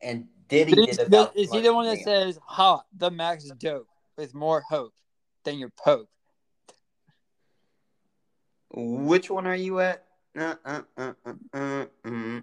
[0.00, 3.88] And Diddy Is, did about is he the one that says, "Ha, the max dope
[4.16, 4.94] with more hope
[5.44, 6.08] than your pope"?
[8.70, 10.06] Which one are you at?
[10.36, 12.42] Uh, uh, uh, uh, uh, mm.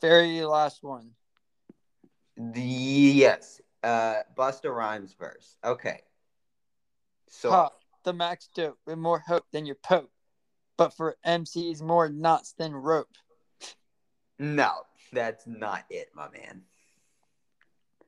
[0.00, 1.10] Very last one.
[2.38, 5.58] The yes, uh, Busta Rhymes verse.
[5.62, 6.00] Okay.
[7.28, 7.70] So Ha,
[8.08, 10.10] the max dope with more hope than your pope,
[10.78, 13.10] but for MCs more knots than rope.
[14.38, 14.70] no,
[15.12, 16.62] that's not it, my man.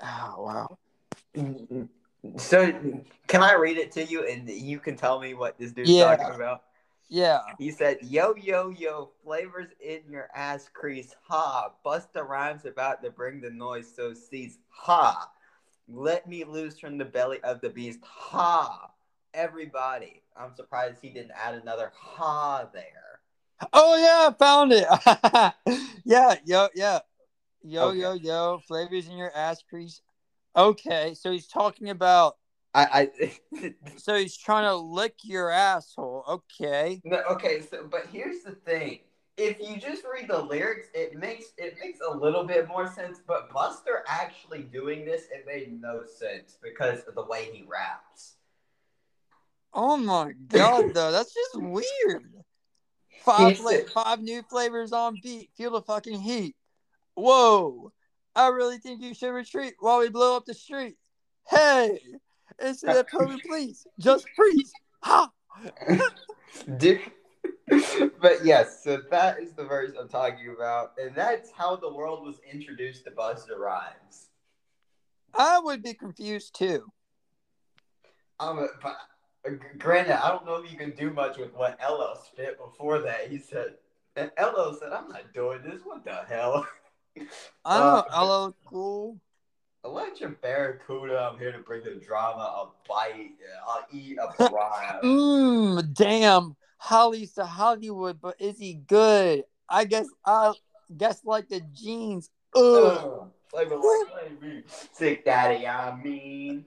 [0.03, 0.79] Oh wow.
[2.39, 2.73] So,
[3.27, 6.17] can I read it to you and you can tell me what this dude's Yeah.
[6.17, 6.63] talking about?
[7.11, 7.41] Yeah.
[7.59, 11.15] He said, Yo, yo, yo, flavors in your ass crease.
[11.29, 11.73] Ha.
[11.85, 14.57] Busta Rhymes about to bring the noise, so cease.
[14.71, 15.31] Ha.
[15.89, 18.01] Let me loose from the belly of the beast.
[18.03, 18.91] Ha.
[19.35, 20.23] Everybody.
[20.37, 23.21] I'm surprised he didn't add another ha there.
[23.73, 24.87] Oh yeah, I found it.
[26.05, 27.01] yeah, yo, yeah.
[27.63, 28.01] Yo, Okay.
[28.01, 30.01] yo, yo, flavors in your ass crease.
[30.57, 32.37] Okay, so he's talking about
[32.75, 36.25] I, I So he's trying to lick your asshole.
[36.29, 37.01] Okay.
[37.05, 37.61] no, okay.
[37.61, 39.01] So, but here's the thing:
[39.37, 43.21] if you just read the lyrics, it makes it makes a little bit more sense.
[43.27, 48.37] But Busta actually doing this, it made no sense because of the way he raps.
[49.73, 52.33] Oh my god, though, that's just weird.
[53.23, 55.51] Five fla- five new flavors on beat.
[55.57, 56.57] Feel the fucking heat.
[57.15, 57.93] Whoa.
[58.35, 60.97] I really think you should retreat while we blow up the street.
[61.49, 61.99] Hey,
[62.63, 64.73] instead of COVID, please just freeze.
[65.03, 65.29] Ha!
[66.79, 67.01] Dude.
[68.21, 72.25] but yes, so that is the verse I'm talking about, and that's how the world
[72.25, 74.29] was introduced to Busta Rhymes.
[75.35, 76.87] I would be confused too.
[78.41, 78.97] Um, but
[79.79, 83.31] granted, I don't know if you can do much with what LL spit before that.
[83.31, 83.75] He said,
[84.17, 85.81] and LL said, "I'm not doing this.
[85.85, 86.67] What the hell?"
[87.65, 87.97] I don't know.
[87.97, 89.21] Uh, Hello, cool.
[89.85, 92.43] Electric Barracuda, I'm here to bring the drama.
[92.43, 93.31] I'll bite.
[93.67, 95.01] I'll eat a piranha.
[95.03, 96.57] Mmm, damn.
[96.77, 99.45] Holly's to Hollywood, but is he good?
[99.69, 100.53] I guess I
[100.97, 102.31] guess like the jeans.
[102.55, 102.63] Ugh.
[102.63, 103.31] Ugh.
[103.51, 104.63] Flavor like flavor.
[104.93, 106.67] Sick daddy, I mean.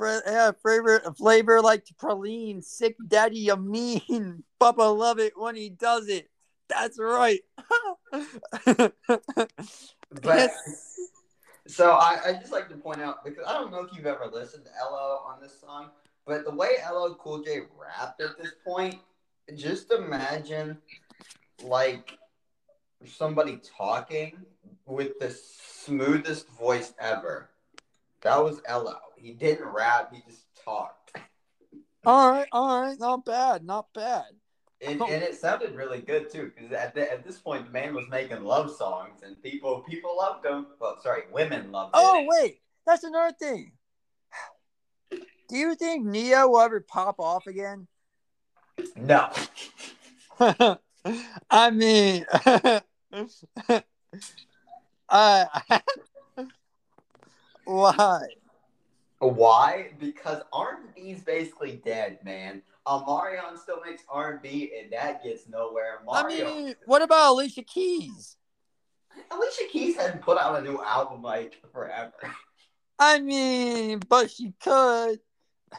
[0.00, 2.62] Yeah, flavor flavor like praline.
[2.62, 4.44] Sick daddy, you mean?
[4.60, 6.28] Papa love it when he does it.
[6.68, 7.40] That's right.
[10.10, 10.98] But Yes.
[11.66, 14.26] so I, I just like to point out because I don't know if you've ever
[14.26, 15.90] listened to LL on this song,
[16.26, 18.96] but the way LL Cool J rapped at this point,
[19.54, 20.78] just imagine
[21.62, 22.18] like
[23.04, 24.32] somebody talking
[24.86, 27.50] with the smoothest voice ever.
[28.22, 28.98] That was LL.
[29.16, 31.16] He didn't rap, he just talked.
[32.04, 34.24] all right, all right, not bad, not bad.
[34.80, 37.94] And, and it sounded really good too, because at, the, at this point the man
[37.94, 40.68] was making love songs and people people loved him.
[40.80, 42.00] Well, sorry, women loved them.
[42.04, 42.28] Oh it.
[42.28, 43.72] wait, that's another thing.
[45.10, 47.88] Do you think Ne-Yo will ever pop off again?
[48.94, 49.30] No.
[51.50, 52.26] I mean,
[55.08, 55.44] uh,
[57.68, 58.22] why?
[59.18, 59.90] Why?
[59.98, 62.62] Because R&B is basically dead, man.
[62.86, 66.00] Uh, Omarion still makes R&B, and that gets nowhere.
[66.10, 68.36] I mean, what about Alicia Keys?
[69.30, 72.12] Alicia Keys hasn't put out a new album like forever.
[72.98, 75.20] I mean, but she could.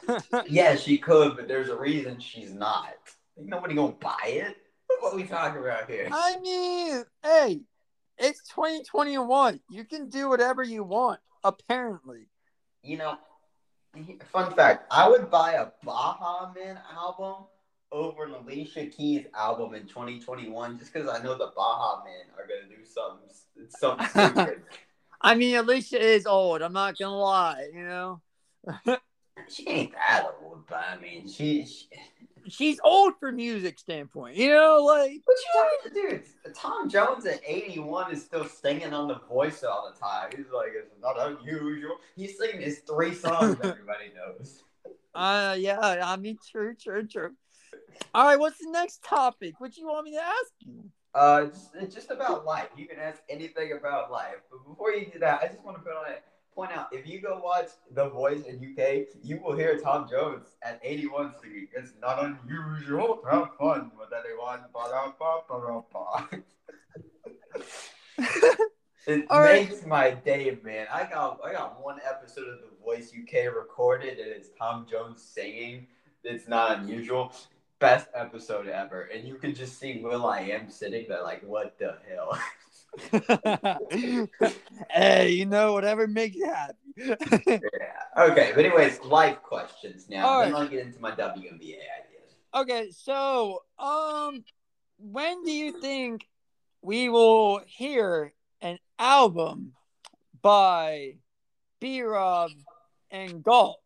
[0.48, 2.94] yeah, she could, but there's a reason she's not.
[3.36, 4.56] Ain't nobody gonna buy it.
[5.00, 6.08] What are we talking about here?
[6.12, 7.60] I mean, hey,
[8.18, 9.60] it's 2021.
[9.70, 12.28] You can do whatever you want, apparently.
[12.82, 13.18] You know,
[14.32, 17.44] fun fact: I would buy a Baha Men album
[17.92, 22.46] over an Alicia Keys album in 2021, just because I know the Baha Men are
[22.46, 23.28] gonna do something,
[23.68, 24.62] something stupid.
[25.20, 26.62] I mean, Alicia is old.
[26.62, 27.68] I'm not gonna lie.
[27.74, 28.20] You know,
[29.48, 31.66] She ain't that old, but I mean, she.
[31.66, 31.88] she
[32.52, 34.36] she's old for music standpoint.
[34.36, 36.54] You know, like what you talking, dude?
[36.54, 40.30] Tom Jones at 81 is still singing on the voice all the time.
[40.36, 41.96] He's like, it's not unusual.
[42.16, 44.62] He's singing his three songs everybody knows.
[45.14, 47.30] Uh, yeah, I mean, true, true, true.
[48.14, 49.60] All right, what's the next topic?
[49.60, 50.84] What you want me to ask you?
[51.14, 52.68] Uh, it's just about life.
[52.76, 54.36] You can ask anything about life.
[54.50, 56.22] But before you do that, I just want to put on it.
[56.54, 60.48] Point out if you go watch The Voice in UK, you will hear Tom Jones
[60.62, 61.68] at 81 singing.
[61.76, 63.18] It's not unusual.
[63.18, 64.60] to Have fun with anyone.
[69.06, 69.68] It All right.
[69.68, 70.86] makes my day, man.
[70.92, 75.22] I got I got one episode of The Voice UK recorded, and it's Tom Jones
[75.22, 75.86] singing.
[76.22, 77.32] It's not unusual.
[77.78, 82.38] Best episode ever, and you can just see will.i.am sitting there like, what the hell?
[84.90, 86.74] hey, you know, whatever makes you happy.
[86.96, 87.58] yeah.
[88.18, 90.26] Okay, but anyways, life questions now.
[90.26, 90.62] All then right.
[90.62, 92.34] I'll get into my WNBA ideas.
[92.54, 94.44] okay, so um,
[94.98, 96.26] when do you think
[96.82, 99.72] we will hear an album
[100.42, 101.16] by
[101.80, 102.50] B Rob
[103.10, 103.80] and Galt?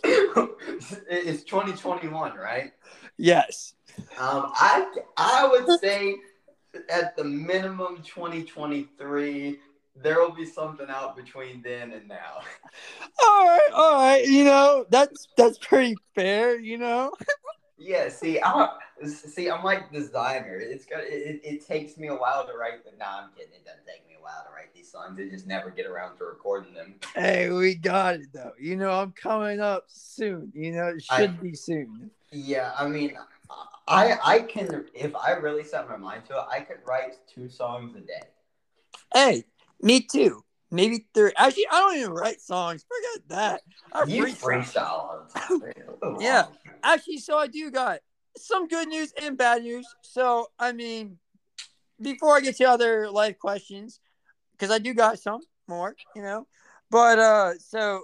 [0.04, 2.72] it's 2021, right?
[3.16, 3.74] Yes.
[4.18, 4.86] Um, I
[5.16, 6.16] I would say
[6.88, 9.58] at the minimum 2023.
[10.00, 12.40] There will be something out between then and now.
[13.26, 14.24] All right, all right.
[14.24, 16.56] You know, that's that's pretty fair.
[16.58, 17.12] You know.
[17.76, 18.68] Yeah, see, I
[19.06, 19.48] see.
[19.50, 20.56] I'm like designer.
[20.56, 21.00] It's got.
[21.02, 22.84] It, it, it takes me a while to write.
[22.84, 23.54] The, nah, I'm kidding.
[23.54, 25.18] It doesn't take me a while to write these songs.
[25.18, 26.94] I just never get around to recording them.
[27.14, 28.52] Hey, we got it though.
[28.60, 30.52] You know, I'm coming up soon.
[30.54, 32.10] You know, it should I- be soon.
[32.30, 33.16] Yeah, I mean,
[33.88, 37.48] I I can if I really set my mind to it, I could write two
[37.48, 38.22] songs a day.
[39.14, 39.44] Hey,
[39.80, 40.44] me too.
[40.70, 41.32] maybe three.
[41.36, 42.84] Actually, I don't even write songs.
[42.86, 43.62] Forget that.
[43.92, 44.38] I You freestyle.
[44.38, 45.60] freestyle all the time.
[45.60, 45.72] man.
[45.86, 46.44] What's wrong Yeah.
[46.82, 48.00] Actually, so I do got
[48.36, 49.86] some good news and bad news.
[50.02, 51.18] So, I mean,
[52.00, 54.00] before I get to other life questions,
[54.52, 56.46] because I do got some more, you know.
[56.90, 58.02] But uh, so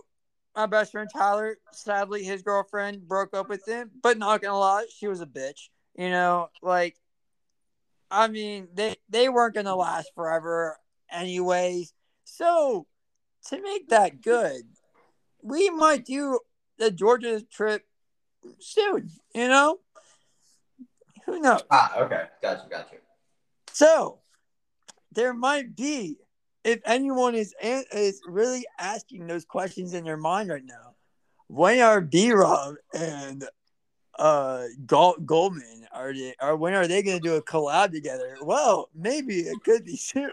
[0.57, 3.90] my best friend Tyler, sadly, his girlfriend broke up with him.
[4.03, 5.68] But not gonna lie, she was a bitch.
[5.97, 6.97] You know, like,
[8.11, 10.77] I mean, they they weren't gonna last forever,
[11.11, 11.93] anyways.
[12.25, 12.87] So,
[13.49, 14.63] to make that good,
[15.43, 16.41] we might do
[16.79, 17.87] the Georgia trip
[18.59, 19.11] soon.
[19.35, 19.79] You know,
[21.27, 21.63] who knows?
[21.71, 22.25] Ah, okay.
[22.43, 22.97] Gotcha, gotcha.
[23.73, 24.19] So
[25.13, 26.19] there might be,
[26.65, 30.95] if anyone is is really asking those questions in their mind right now,
[31.49, 33.45] when are B Rob and
[34.18, 38.37] uh Gol- Goldman are they or when are they going to do a collab together?
[38.42, 40.31] Well, maybe it could be soon.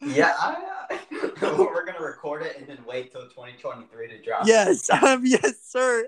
[0.00, 0.98] Yeah, I,
[1.40, 4.46] we're gonna record it and then wait till 2023 to drop.
[4.46, 6.06] yes, um, yes, sir.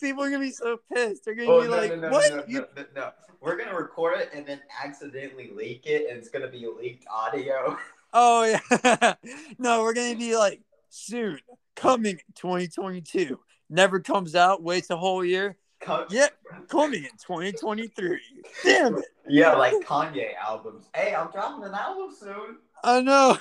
[0.00, 1.24] People are gonna be so pissed.
[1.24, 2.32] They're gonna Oh, be no, like, no, no, "What?
[2.32, 3.10] No, You no, no, no.
[3.40, 7.76] We're gonna record it and then accidentally leak it, and it's gonna be leaked audio.
[8.12, 9.14] Oh yeah.
[9.58, 11.38] no, we're gonna be like soon
[11.76, 13.38] coming 2022.
[13.70, 15.56] Never comes out, waits a whole year.
[15.82, 16.28] Come- Yeah,
[16.68, 18.20] coming in 2023.
[18.64, 19.04] Damn it.
[19.28, 20.86] yeah, like Kanye albums.
[20.94, 22.58] Hey, I'm dropping an album soon.
[22.84, 23.36] I know.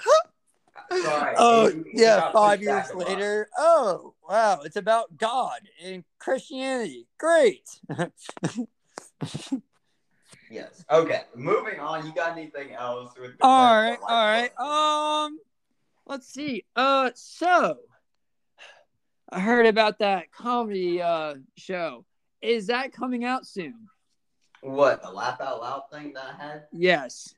[1.04, 1.36] Sorry.
[1.38, 3.08] Oh It- yeah, five years back a lot.
[3.08, 3.48] later.
[3.58, 7.08] Oh wow, it's about God and Christianity.
[7.18, 7.70] Great.
[10.50, 10.84] Yes.
[10.92, 11.22] Okay.
[11.34, 12.06] Moving on.
[12.06, 13.32] You got anything else with?
[13.42, 15.24] All right, life right.
[15.26, 15.40] Um,
[16.06, 16.66] let's see.
[16.76, 17.78] Uh, so
[19.32, 22.04] I heard about that comedy uh show.
[22.42, 23.88] Is that coming out soon?
[24.62, 26.64] What the laugh out loud thing that I had?
[26.72, 27.36] Yes.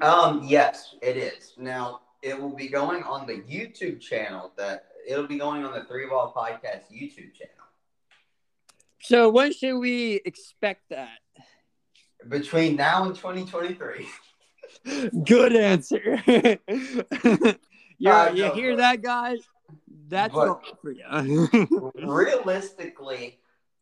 [0.00, 1.54] Um, yes, it is.
[1.56, 4.52] Now it will be going on the YouTube channel.
[4.56, 7.52] That it'll be going on the Three Ball Podcast YouTube channel.
[9.00, 11.18] So when should we expect that?
[12.28, 14.06] Between now and 2023.
[15.24, 16.22] Good answer.
[17.98, 19.38] you you hear that, guys?
[20.08, 21.48] That's but- for you.
[21.94, 23.38] Realistically,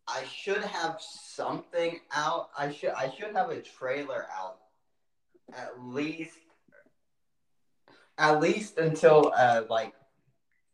[0.06, 2.50] I should have something out.
[2.58, 4.58] I should I should have a trailer out
[5.52, 6.36] at least
[8.18, 9.92] at least until uh like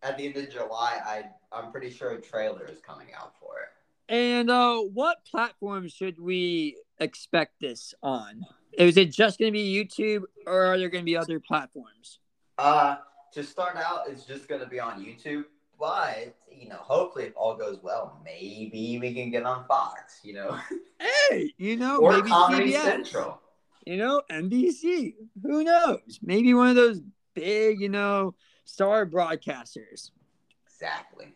[0.03, 0.99] at the end of July.
[1.05, 4.15] I I'm pretty sure a trailer is coming out for it.
[4.15, 8.45] and uh, what platform should we expect this on?
[8.73, 12.21] Is it just going to be YouTube, or are there going to be other platforms?
[12.57, 12.97] Uh,
[13.33, 15.45] to start out, it's just going to be on YouTube.
[15.79, 20.35] But, you know, hopefully, if all goes well, maybe we can get on Fox, you
[20.35, 20.59] know,
[21.31, 22.83] Hey, you know, or maybe Comedy CBS.
[22.83, 23.41] Central.
[23.87, 25.15] You know, NBC.
[25.43, 26.21] Who knows?
[26.23, 27.01] Maybe one of those
[27.35, 30.11] big, you know, star broadcasters.
[30.67, 31.35] Exactly.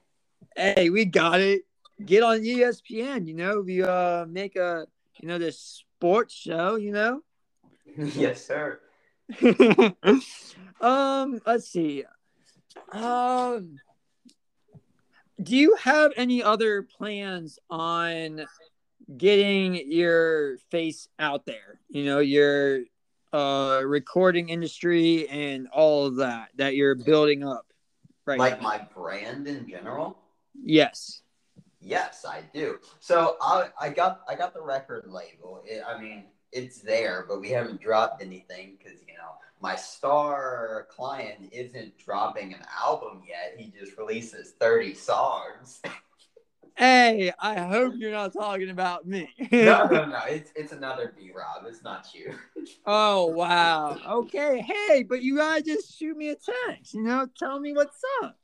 [0.57, 1.63] hey, we got it.
[2.05, 4.87] Get on ESPN, you know, we uh make a
[5.21, 7.23] you know this sports show, you know.
[7.97, 8.81] yes, sir.
[10.81, 12.05] um, let's see.
[12.93, 13.79] Um
[15.43, 18.47] do you have any other plans on
[19.17, 21.81] getting your face out there?
[21.89, 22.81] You know, your
[23.33, 27.67] uh recording industry and all of that that you're building up
[28.27, 28.69] right Like now.
[28.69, 30.19] my brand in general.
[30.63, 31.23] Yes.
[31.81, 32.79] Yes, I do.
[33.01, 35.63] So I I got I got the record label.
[35.67, 36.25] It, I mean,
[36.55, 42.55] it's there, but we haven't dropped anything because you know my star client isn't dropping
[42.55, 43.55] an album yet.
[43.59, 45.83] He just releases thirty songs.
[46.77, 49.29] Hey, I hope you're not talking about me.
[49.53, 50.21] no, no, no.
[50.29, 51.65] It's it's another B Rob.
[51.67, 52.35] It's not you.
[52.87, 53.99] Oh wow.
[54.23, 54.61] Okay.
[54.61, 56.95] Hey, but you gotta just shoot me a text.
[56.95, 58.39] You know, tell me what's up.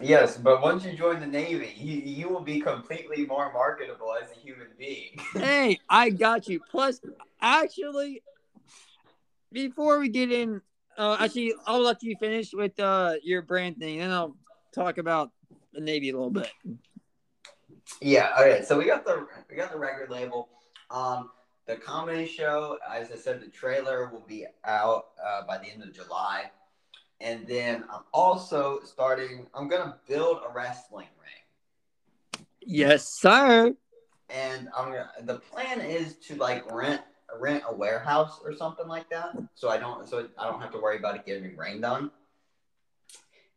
[0.00, 4.30] Yes, but once you join the Navy, you you will be completely more marketable as
[4.30, 5.18] a human being.
[5.34, 6.60] Hey, I got you.
[6.70, 7.00] Plus,
[7.40, 8.22] actually,
[9.52, 10.60] before we get in,
[10.96, 14.36] uh, actually, I'll let you finish with uh your brand thing, and I'll
[14.74, 15.30] talk about
[15.72, 16.50] the Navy a little bit.
[18.00, 18.32] Yeah.
[18.38, 18.64] Okay.
[18.64, 20.48] So we got the we got the record label.
[20.90, 21.30] Um,
[21.66, 25.82] the comedy show, as I said, the trailer will be out uh, by the end
[25.82, 26.50] of July,
[27.20, 29.46] and then I'm also starting.
[29.54, 33.74] I'm gonna build a wrestling ring, Yes, sir.
[34.30, 35.10] and I'm gonna.
[35.22, 37.02] The plan is to like rent
[37.38, 40.78] rent a warehouse or something like that, so I don't so I don't have to
[40.78, 42.10] worry about it getting rained on.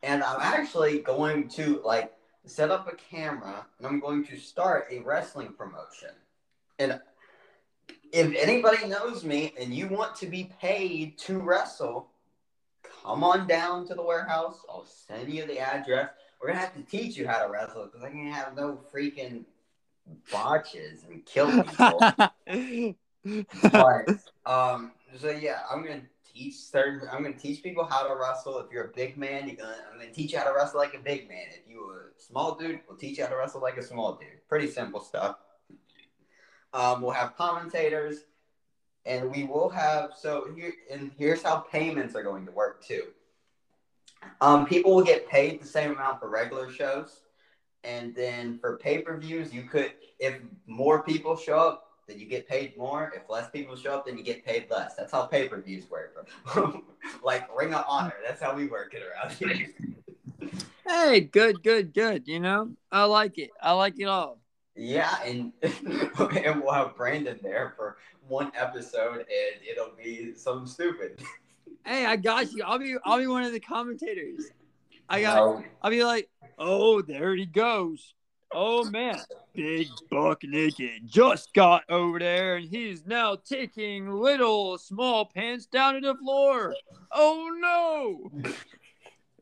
[0.03, 2.11] And I'm actually going to like
[2.45, 6.09] set up a camera and I'm going to start a wrestling promotion.
[6.79, 6.99] And
[8.11, 12.10] if anybody knows me and you want to be paid to wrestle,
[13.03, 14.59] come on down to the warehouse.
[14.69, 16.09] I'll send you the address.
[16.39, 19.45] We're gonna have to teach you how to wrestle because I can't have no freaking
[20.31, 21.99] botches and kill people.
[23.71, 24.09] but
[24.45, 27.07] um, so yeah, I'm gonna teach certain.
[27.11, 28.59] I'm gonna teach people how to wrestle.
[28.59, 29.77] If you're a big man, you're gonna.
[29.91, 31.45] I'm gonna teach you how to wrestle like a big man.
[31.49, 34.47] If you're a small dude, we'll teach you how to wrestle like a small dude.
[34.47, 35.35] Pretty simple stuff.
[36.73, 38.23] Um, we'll have commentators,
[39.05, 40.11] and we will have.
[40.17, 43.07] So here and here's how payments are going to work too.
[44.39, 47.21] Um, people will get paid the same amount for regular shows,
[47.83, 52.25] and then for pay per views, you could if more people show up, then you
[52.25, 53.11] get paid more.
[53.15, 54.95] If less people show up, then you get paid less.
[54.95, 56.27] That's how pay per views work.
[57.23, 58.13] like Ring of Honor.
[58.25, 59.67] That's how we work it around here.
[60.87, 62.27] hey, good, good, good.
[62.27, 63.49] You know, I like it.
[63.61, 64.37] I like it all.
[64.75, 67.97] Yeah, and and we'll have Brandon there for
[68.31, 71.21] one episode, and it'll be something stupid.
[71.85, 72.63] Hey, I got you.
[72.63, 74.45] I'll be I'll be one of the commentators.
[75.09, 75.37] I got.
[75.37, 78.13] Um, I'll be like, oh, there he goes.
[78.53, 79.17] Oh man,
[79.53, 85.95] big buck naked just got over there, and he's now taking little small pants down
[85.95, 86.73] to the floor.
[87.11, 88.29] Oh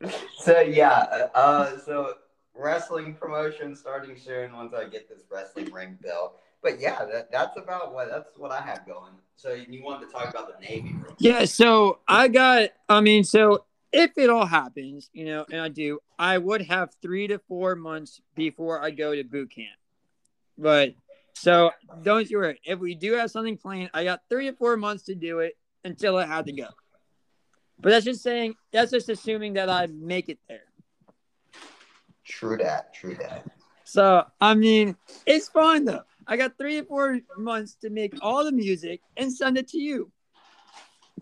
[0.02, 0.08] no!
[0.38, 2.14] So yeah, uh, so
[2.54, 6.34] wrestling promotion starting soon once I get this wrestling ring bill.
[6.62, 9.12] But yeah, that, that's about what that's what I have going.
[9.36, 10.94] So you wanted to talk about the Navy?
[11.18, 11.44] Yeah.
[11.46, 12.70] So I got.
[12.88, 16.90] I mean, so if it all happens, you know, and I do, I would have
[17.00, 19.68] three to four months before I go to boot camp.
[20.58, 20.94] But
[21.34, 21.70] so
[22.02, 22.60] don't you worry.
[22.64, 25.56] If we do have something planned, I got three to four months to do it
[25.84, 26.66] until I had to go.
[27.80, 30.64] But that's just saying, that's just assuming that I make it there.
[32.24, 32.92] True that.
[32.92, 33.46] True that.
[33.84, 34.96] So, I mean,
[35.26, 36.02] it's fine though.
[36.30, 39.78] I got three or four months to make all the music and send it to
[39.78, 40.12] you.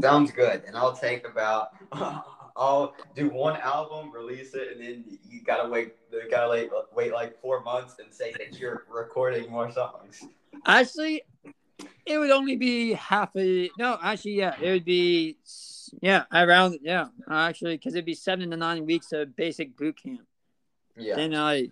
[0.02, 0.62] Sounds good.
[0.66, 1.70] And I'll take about
[2.56, 5.94] I'll do one album, release it, and then you gotta wait.
[6.12, 10.26] You gotta wait, wait like four months and say that you're recording more songs.
[10.66, 11.22] Actually,
[12.04, 13.70] it would only be half a.
[13.78, 15.38] No, actually, yeah, it would be.
[16.02, 20.26] Yeah, around yeah, actually, because it'd be seven to nine weeks of basic boot camp.
[20.96, 21.16] Yeah.
[21.16, 21.70] Then I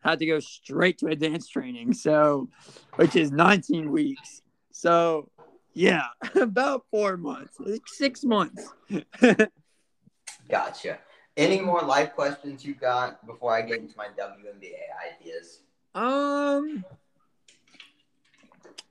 [0.00, 2.48] had to go straight to advanced training, so
[2.96, 4.42] which is 19 weeks.
[4.70, 5.30] So
[5.74, 8.68] yeah, about four months, like six months.
[10.48, 10.98] Gotcha.
[11.36, 15.60] Any more life questions you got before I get into my WNBA ideas?
[15.94, 16.84] Um,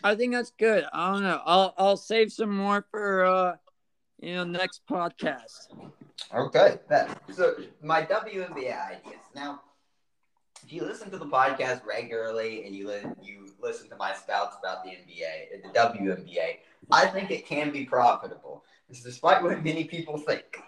[0.04, 0.86] I think that's good.
[0.94, 1.42] I don't know.
[1.46, 3.56] I'll I'll save some more for uh,
[4.22, 5.68] you know, next podcast.
[6.34, 6.78] Okay.
[7.34, 9.62] So my WNBA ideas now.
[10.64, 14.58] If you listen to the podcast regularly and you li- you listen to my spouts
[14.60, 16.58] about the NBA, uh, the WNBA,
[16.92, 20.62] I think it can be profitable, despite what many people think.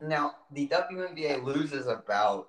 [0.00, 2.48] Now, the WNBA loses about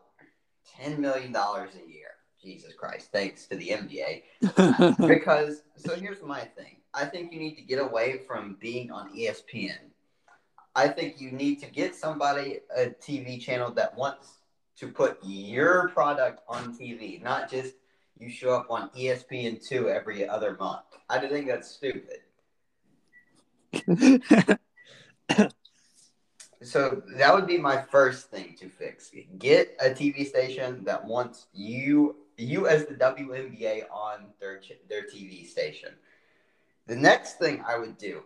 [0.79, 2.11] $10 million a year.
[2.41, 4.97] Jesus Christ, thanks to the NBA.
[5.07, 9.15] because, so here's my thing I think you need to get away from being on
[9.15, 9.77] ESPN.
[10.75, 14.34] I think you need to get somebody, a TV channel that wants
[14.77, 17.75] to put your product on TV, not just
[18.17, 20.85] you show up on ESPN2 every other month.
[21.09, 22.19] I do think that's stupid.
[26.61, 29.11] so that would be my first thing to fix.
[29.37, 35.47] Get a TV station that wants you you as the WNBA on their their TV
[35.47, 35.89] station.
[36.87, 38.23] The next thing I would do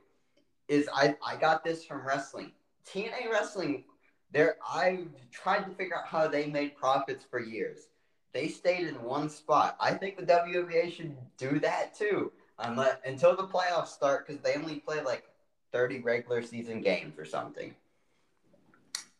[0.67, 2.51] is I I got this from wrestling.
[2.87, 3.83] TNA wrestling
[4.31, 7.87] there I tried to figure out how they made profits for years.
[8.33, 9.75] They stayed in one spot.
[9.79, 12.31] I think the WNBA should do that too.
[12.59, 15.23] Unless, until the playoffs start because they only play like
[15.71, 17.73] 30 regular season games or something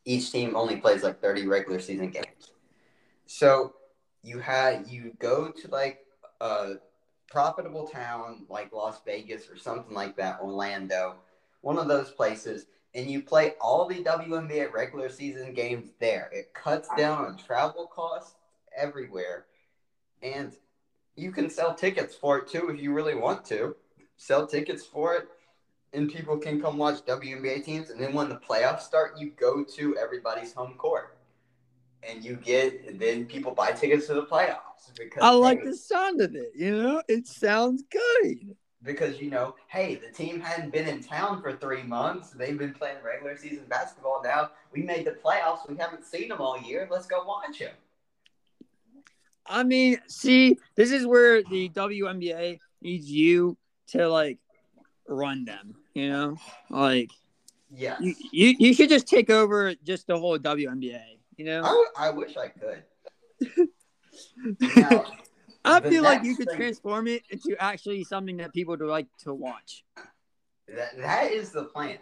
[0.10, 2.52] each team only plays like 30 regular season games.
[3.28, 3.76] So
[4.24, 6.00] you had you go to like
[6.42, 6.76] a
[7.30, 11.18] profitable town like Las Vegas or something like that, Orlando,
[11.62, 12.66] one of those places,
[12.96, 16.30] and you play all the WNBA regular season games there.
[16.34, 18.36] It cuts down on travel costs
[18.76, 19.46] everywhere.
[20.22, 20.54] And
[21.16, 23.76] you can sell tickets for it too if you really want to.
[24.18, 25.28] Sell tickets for it
[25.94, 27.90] and people can come watch WNBA teams.
[27.90, 31.18] And then when the playoffs start, you go to everybody's home court,
[32.04, 32.86] and you get.
[32.88, 36.52] And then people buy tickets to the playoffs because I like the sound of it.
[36.56, 38.56] You know, it sounds good.
[38.84, 42.30] Because you know, hey, the team hadn't been in town for three months.
[42.30, 44.22] They've been playing regular season basketball.
[44.24, 45.68] Now we made the playoffs.
[45.70, 46.88] We haven't seen them all year.
[46.90, 47.72] Let's go watch them.
[49.46, 53.58] I mean, see, this is where the WNBA needs you
[53.88, 54.38] to like
[55.08, 55.76] run them.
[55.94, 56.38] You know,
[56.70, 57.10] like
[57.70, 57.98] Yeah.
[58.00, 61.02] you you, you should just take over just the whole WNBA.
[61.36, 61.64] You know,
[61.98, 62.84] I, I wish I could.
[64.76, 65.06] Now,
[65.70, 69.08] I feel like you could thing- transform it into actually something that people would like
[69.24, 69.84] to watch.
[70.68, 71.98] that, that is the plan.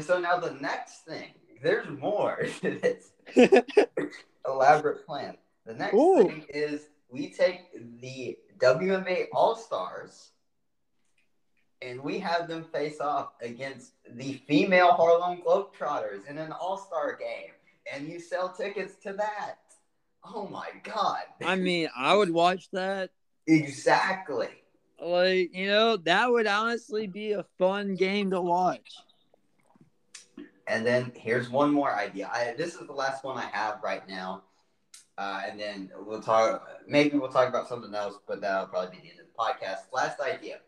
[0.00, 3.12] So now the next thing, there's more to this
[4.46, 5.36] elaborate plan.
[5.66, 6.24] The next Ooh.
[6.28, 7.60] thing is we take
[8.00, 10.30] the WNBA All Stars
[11.82, 17.16] and we have them face off against the female Harlem Globetrotters in an All Star
[17.16, 17.52] game,
[17.92, 19.58] and you sell tickets to that.
[20.24, 21.22] Oh my God!
[21.44, 23.10] I mean, I would watch that.
[23.46, 24.48] exactly.
[25.00, 29.04] Like, you know, that would honestly be a fun game to watch.
[30.66, 32.30] And then here's one more idea.
[32.32, 34.44] I, this is the last one I have right now.
[35.18, 36.66] Uh, and then we'll talk.
[36.88, 39.80] Maybe we'll talk about something else, but that'll probably be the end of the podcast.
[39.92, 40.60] Last idea.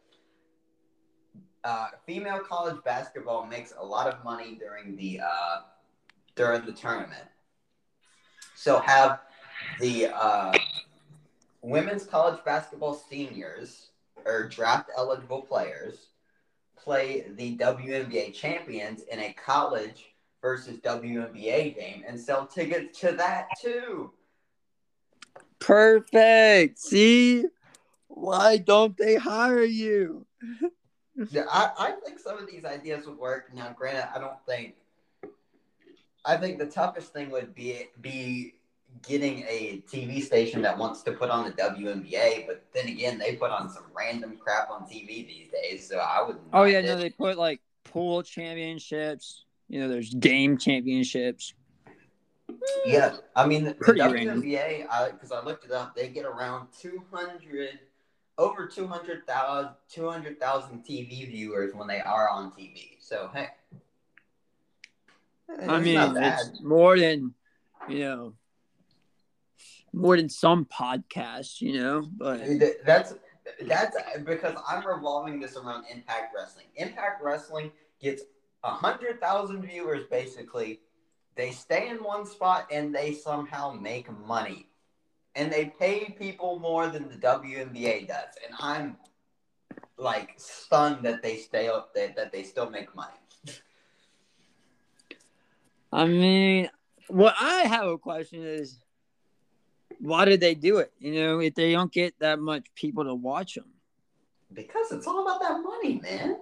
[1.64, 5.56] Uh, female college basketball makes a lot of money during the uh,
[6.34, 7.24] during the tournament.
[8.54, 9.20] So have
[9.80, 10.52] the uh,
[11.62, 13.88] women's college basketball seniors
[14.24, 16.08] or draft eligible players
[16.76, 23.48] play the WNBA champions in a college versus WNBA game and sell tickets to that
[23.60, 24.12] too.
[25.58, 26.78] Perfect.
[26.78, 27.44] See?
[28.08, 30.26] Why don't they hire you?
[31.30, 33.52] Yeah, I, I think some of these ideas would work.
[33.54, 34.74] Now, granted, I don't think.
[36.24, 38.54] I think the toughest thing would be be
[39.06, 43.36] getting a TV station that wants to put on the WNBA, but then again, they
[43.36, 46.38] put on some random crap on TV these days, so I would.
[46.52, 49.44] Oh yeah, no, they put like pool championships.
[49.68, 51.54] You know, there's game championships.
[52.84, 57.02] Yeah, I mean the, the WNBA, because I, looked it up, they get around two
[57.12, 57.80] hundred,
[58.38, 62.96] over 200,000 200,000 TV viewers when they are on TV.
[63.00, 63.48] So hey,
[65.68, 67.34] I mean, it's more than
[67.88, 68.32] you know,
[69.96, 71.60] more than some podcasts.
[71.60, 72.40] You know, but
[72.84, 73.14] That's
[73.66, 76.66] that's because I'm revolving this around Impact Wrestling.
[76.76, 78.22] Impact Wrestling gets
[78.62, 80.80] a hundred thousand viewers basically.
[81.34, 84.68] They stay in one spot and they somehow make money,
[85.34, 88.34] and they pay people more than the WNBA does.
[88.46, 88.96] And I'm
[89.98, 93.12] like stunned that they stay up that, that they still make money.
[95.92, 96.68] I mean,
[97.08, 98.78] what I have a question is,
[100.00, 100.92] why did they do it?
[100.98, 103.66] You know, if they don't get that much people to watch them.
[104.52, 106.36] Because it's all about that money, man.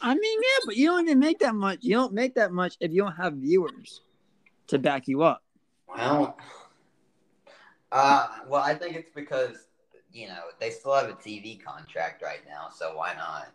[0.00, 1.78] I mean, yeah, but you don't even make that much.
[1.82, 4.02] You don't make that much if you don't have viewers
[4.68, 5.42] to back you up.
[5.88, 6.36] Well,
[7.92, 9.68] uh, well, I think it's because
[10.12, 13.52] you know they still have a TV contract right now, so why not?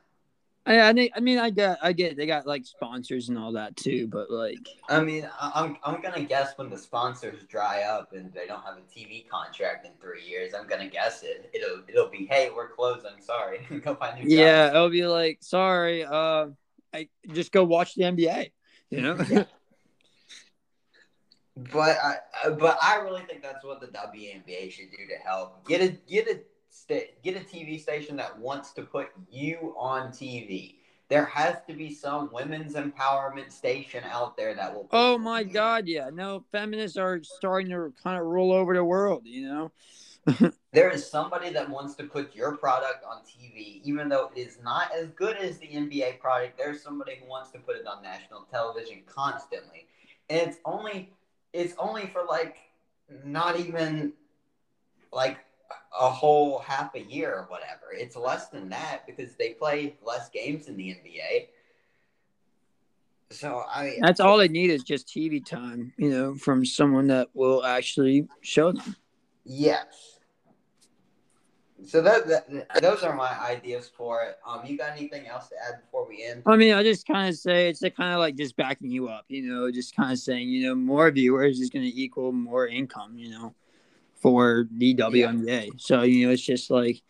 [0.77, 1.79] I, I mean, I get.
[1.81, 2.15] I get.
[2.15, 6.01] They got like sponsors and all that too, but like, I mean, I- I'm I'm
[6.01, 9.93] gonna guess when the sponsors dry up and they don't have a TV contract in
[9.99, 11.49] three years, I'm gonna guess it.
[11.53, 13.11] It'll it'll be, hey, we're closing.
[13.19, 14.75] Sorry, go find new yeah, jobs.
[14.75, 16.47] it'll be like, sorry, uh,
[16.93, 18.51] I just go watch the NBA.
[18.91, 19.17] You know.
[19.29, 19.43] Yeah.
[21.73, 22.15] But I
[22.45, 25.89] I- but I really think that's what the WNBA should do to help get a
[26.09, 26.39] get a
[26.69, 30.75] sta- get a TV station that wants to put you on TV.
[31.09, 34.87] There has to be some women's empowerment station out there that will.
[34.91, 36.09] oh my God, yeah.
[36.13, 39.23] No, feminists are starting to kind of rule over the world.
[39.25, 40.51] You know.
[40.71, 44.59] There is somebody that wants to put your product on TV, even though it is
[44.63, 46.59] not as good as the NBA product.
[46.59, 49.87] There's somebody who wants to put it on national television constantly,
[50.29, 51.11] and it's only
[51.53, 52.57] it's only for like
[53.25, 54.13] not even
[55.11, 55.39] like
[55.97, 57.93] a whole half a year or whatever.
[57.93, 61.47] It's less than that because they play less games in the NBA.
[63.31, 65.93] So I That's all they need is just TV time.
[65.97, 68.95] You know, from someone that will actually show them.
[69.45, 70.19] Yes.
[71.85, 74.37] So that, that those are my ideas for it.
[74.45, 76.43] Um, you got anything else to add before we end?
[76.45, 79.07] I mean, I just kind of say it's a kind of like just backing you
[79.07, 82.33] up, you know, just kind of saying, you know, more viewers is going to equal
[82.33, 83.55] more income, you know,
[84.19, 85.79] for the WNBA.
[85.79, 87.01] So, you know, it's just like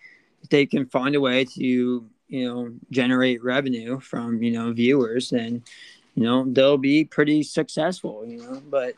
[0.42, 5.30] if they can find a way to, you know, generate revenue from, you know, viewers,
[5.30, 5.64] then,
[6.16, 8.94] you know, they'll be pretty successful, you know, but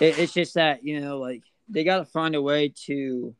[0.00, 3.34] it, it's just that, you know, like they got to find a way to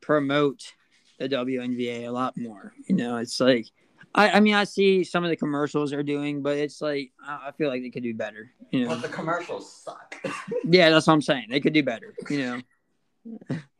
[0.00, 0.72] promote
[1.18, 3.66] the WNBA a lot more, you know, it's like,
[4.14, 7.48] I, I mean, I see some of the commercials they're doing, but it's like I
[7.48, 8.52] I feel like they could do better.
[8.70, 8.88] You know?
[8.88, 10.16] But the commercials suck.
[10.64, 11.46] Yeah, that's what I'm saying.
[11.50, 12.14] They could do better.
[12.30, 12.60] You know,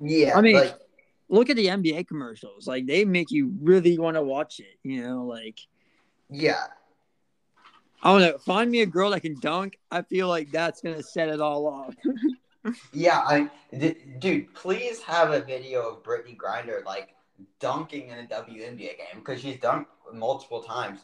[0.01, 0.74] yeah, I mean- like
[1.28, 2.66] look at the NBA commercials.
[2.66, 4.78] Like they make you really want to watch it.
[4.82, 5.59] You know, like
[6.30, 6.64] yeah,
[8.03, 8.38] I don't know.
[8.38, 9.78] Find me a girl that can dunk.
[9.90, 11.95] I feel like that's gonna set it all off.
[12.93, 17.09] Yeah, I d- dude, please have a video of Brittney Griner like
[17.59, 21.01] dunking in a WNBA game because she's dunked multiple times.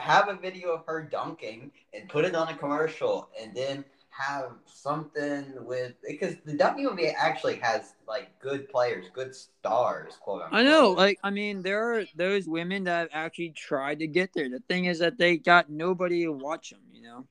[0.00, 3.84] Have a video of her dunking and put it on a commercial, and then
[4.16, 10.14] have something with because the WNBA actually has like good players, good stars.
[10.20, 10.60] Quote unquote.
[10.60, 14.32] I know, like I mean, there are those women that have actually tried to get
[14.34, 14.48] there.
[14.48, 16.80] The thing is that they got nobody to watch them.
[16.92, 17.26] You know,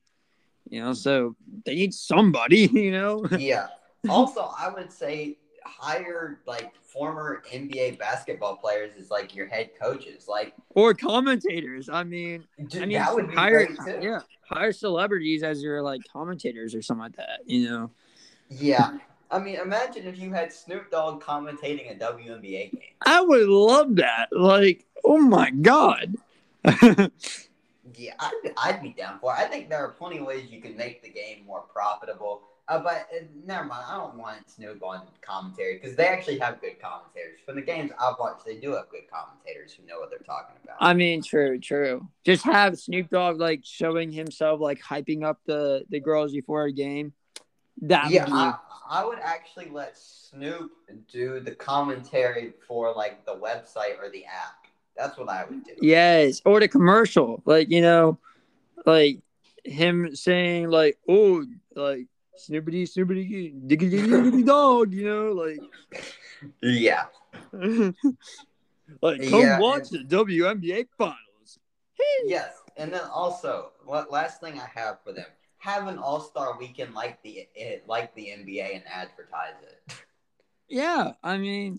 [0.68, 1.34] you know, so
[1.64, 2.66] they need somebody.
[2.72, 3.26] You know.
[3.38, 3.68] yeah.
[4.08, 10.26] Also, I would say hire like former NBA basketball players as like your head coaches.
[10.28, 11.88] Like, or commentators.
[11.88, 14.06] I mean, dude, I mean, that would be hire great too.
[14.06, 17.40] yeah, hire celebrities as your like commentators or something like that.
[17.46, 17.90] You know.
[18.48, 18.98] Yeah.
[19.28, 22.80] I mean, imagine if you had Snoop Dogg commentating a WNBA game.
[23.04, 24.28] I would love that.
[24.30, 26.14] Like, oh my god.
[27.94, 29.38] Yeah, I'd, I'd be down for it.
[29.38, 32.42] I think there are plenty of ways you can make the game more profitable.
[32.68, 36.60] Uh, but uh, never mind, I don't want Snoop on commentary because they actually have
[36.60, 37.38] good commentators.
[37.44, 40.56] From the games I've watched, they do have good commentators who know what they're talking
[40.64, 40.76] about.
[40.80, 42.08] I mean, true, true.
[42.24, 46.72] Just have Snoop Dogg like showing himself, like hyping up the the girls before a
[46.72, 47.12] game.
[47.82, 48.54] That yeah, would be, I,
[48.88, 50.72] I would actually let Snoop
[51.12, 54.66] do the commentary for like the website or the app.
[54.96, 55.72] That's what I would do.
[55.82, 58.18] yes, or the commercial, like you know,
[58.84, 59.20] like
[59.64, 61.44] him saying like, oh,
[61.76, 62.08] like
[62.38, 65.60] Snoopity, Snoopity, diggity, diggity dog, you know, like.
[66.62, 67.04] Yeah.
[69.02, 71.58] like come Yeah, watch the WNBA finals.
[72.24, 75.26] Yes, and then also, what last thing I have for them:
[75.58, 79.94] have an All Star Weekend like the eh, like the NBA and advertise it.
[80.68, 81.78] Yeah, I mean,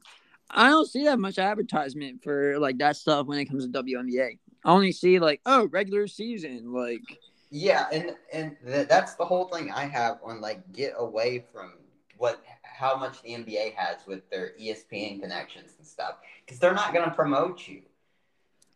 [0.49, 4.39] I don't see that much advertisement for like that stuff when it comes to WNBA.
[4.65, 7.01] I only see like, oh, regular season, like
[7.49, 11.73] Yeah, and and th- that's the whole thing I have on like get away from
[12.17, 16.93] what how much the NBA has with their ESPN connections and stuff because they're not
[16.93, 17.83] going to promote you.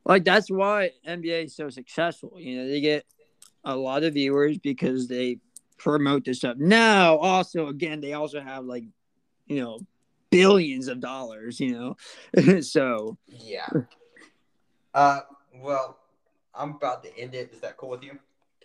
[0.06, 2.34] like that's why NBA is so successful.
[2.38, 3.06] You know, they get
[3.64, 5.38] a lot of viewers because they
[5.78, 6.58] promote this stuff.
[6.58, 8.86] Now, also again, they also have like,
[9.48, 9.80] you know,
[10.30, 11.60] billions of dollars.
[11.60, 11.96] You
[12.38, 13.68] know, so Yeah.
[14.94, 15.22] Uh,
[15.62, 15.98] well,
[16.54, 17.52] I'm about to end it.
[17.54, 18.20] Is that cool with you?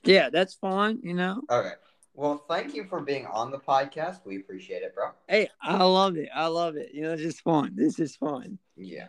[0.07, 1.00] Yeah, that's fine.
[1.02, 1.72] You know, Okay.
[2.14, 4.20] Well, thank you for being on the podcast.
[4.24, 5.11] We appreciate it, bro.
[5.28, 6.30] hey, I love it.
[6.34, 6.92] I love it.
[6.94, 7.72] You know, it's just fun.
[7.74, 8.59] This is fun.
[8.76, 9.09] Yeah.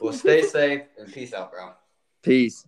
[0.00, 1.70] Well, stay safe and peace out, bro.
[2.22, 2.66] Peace.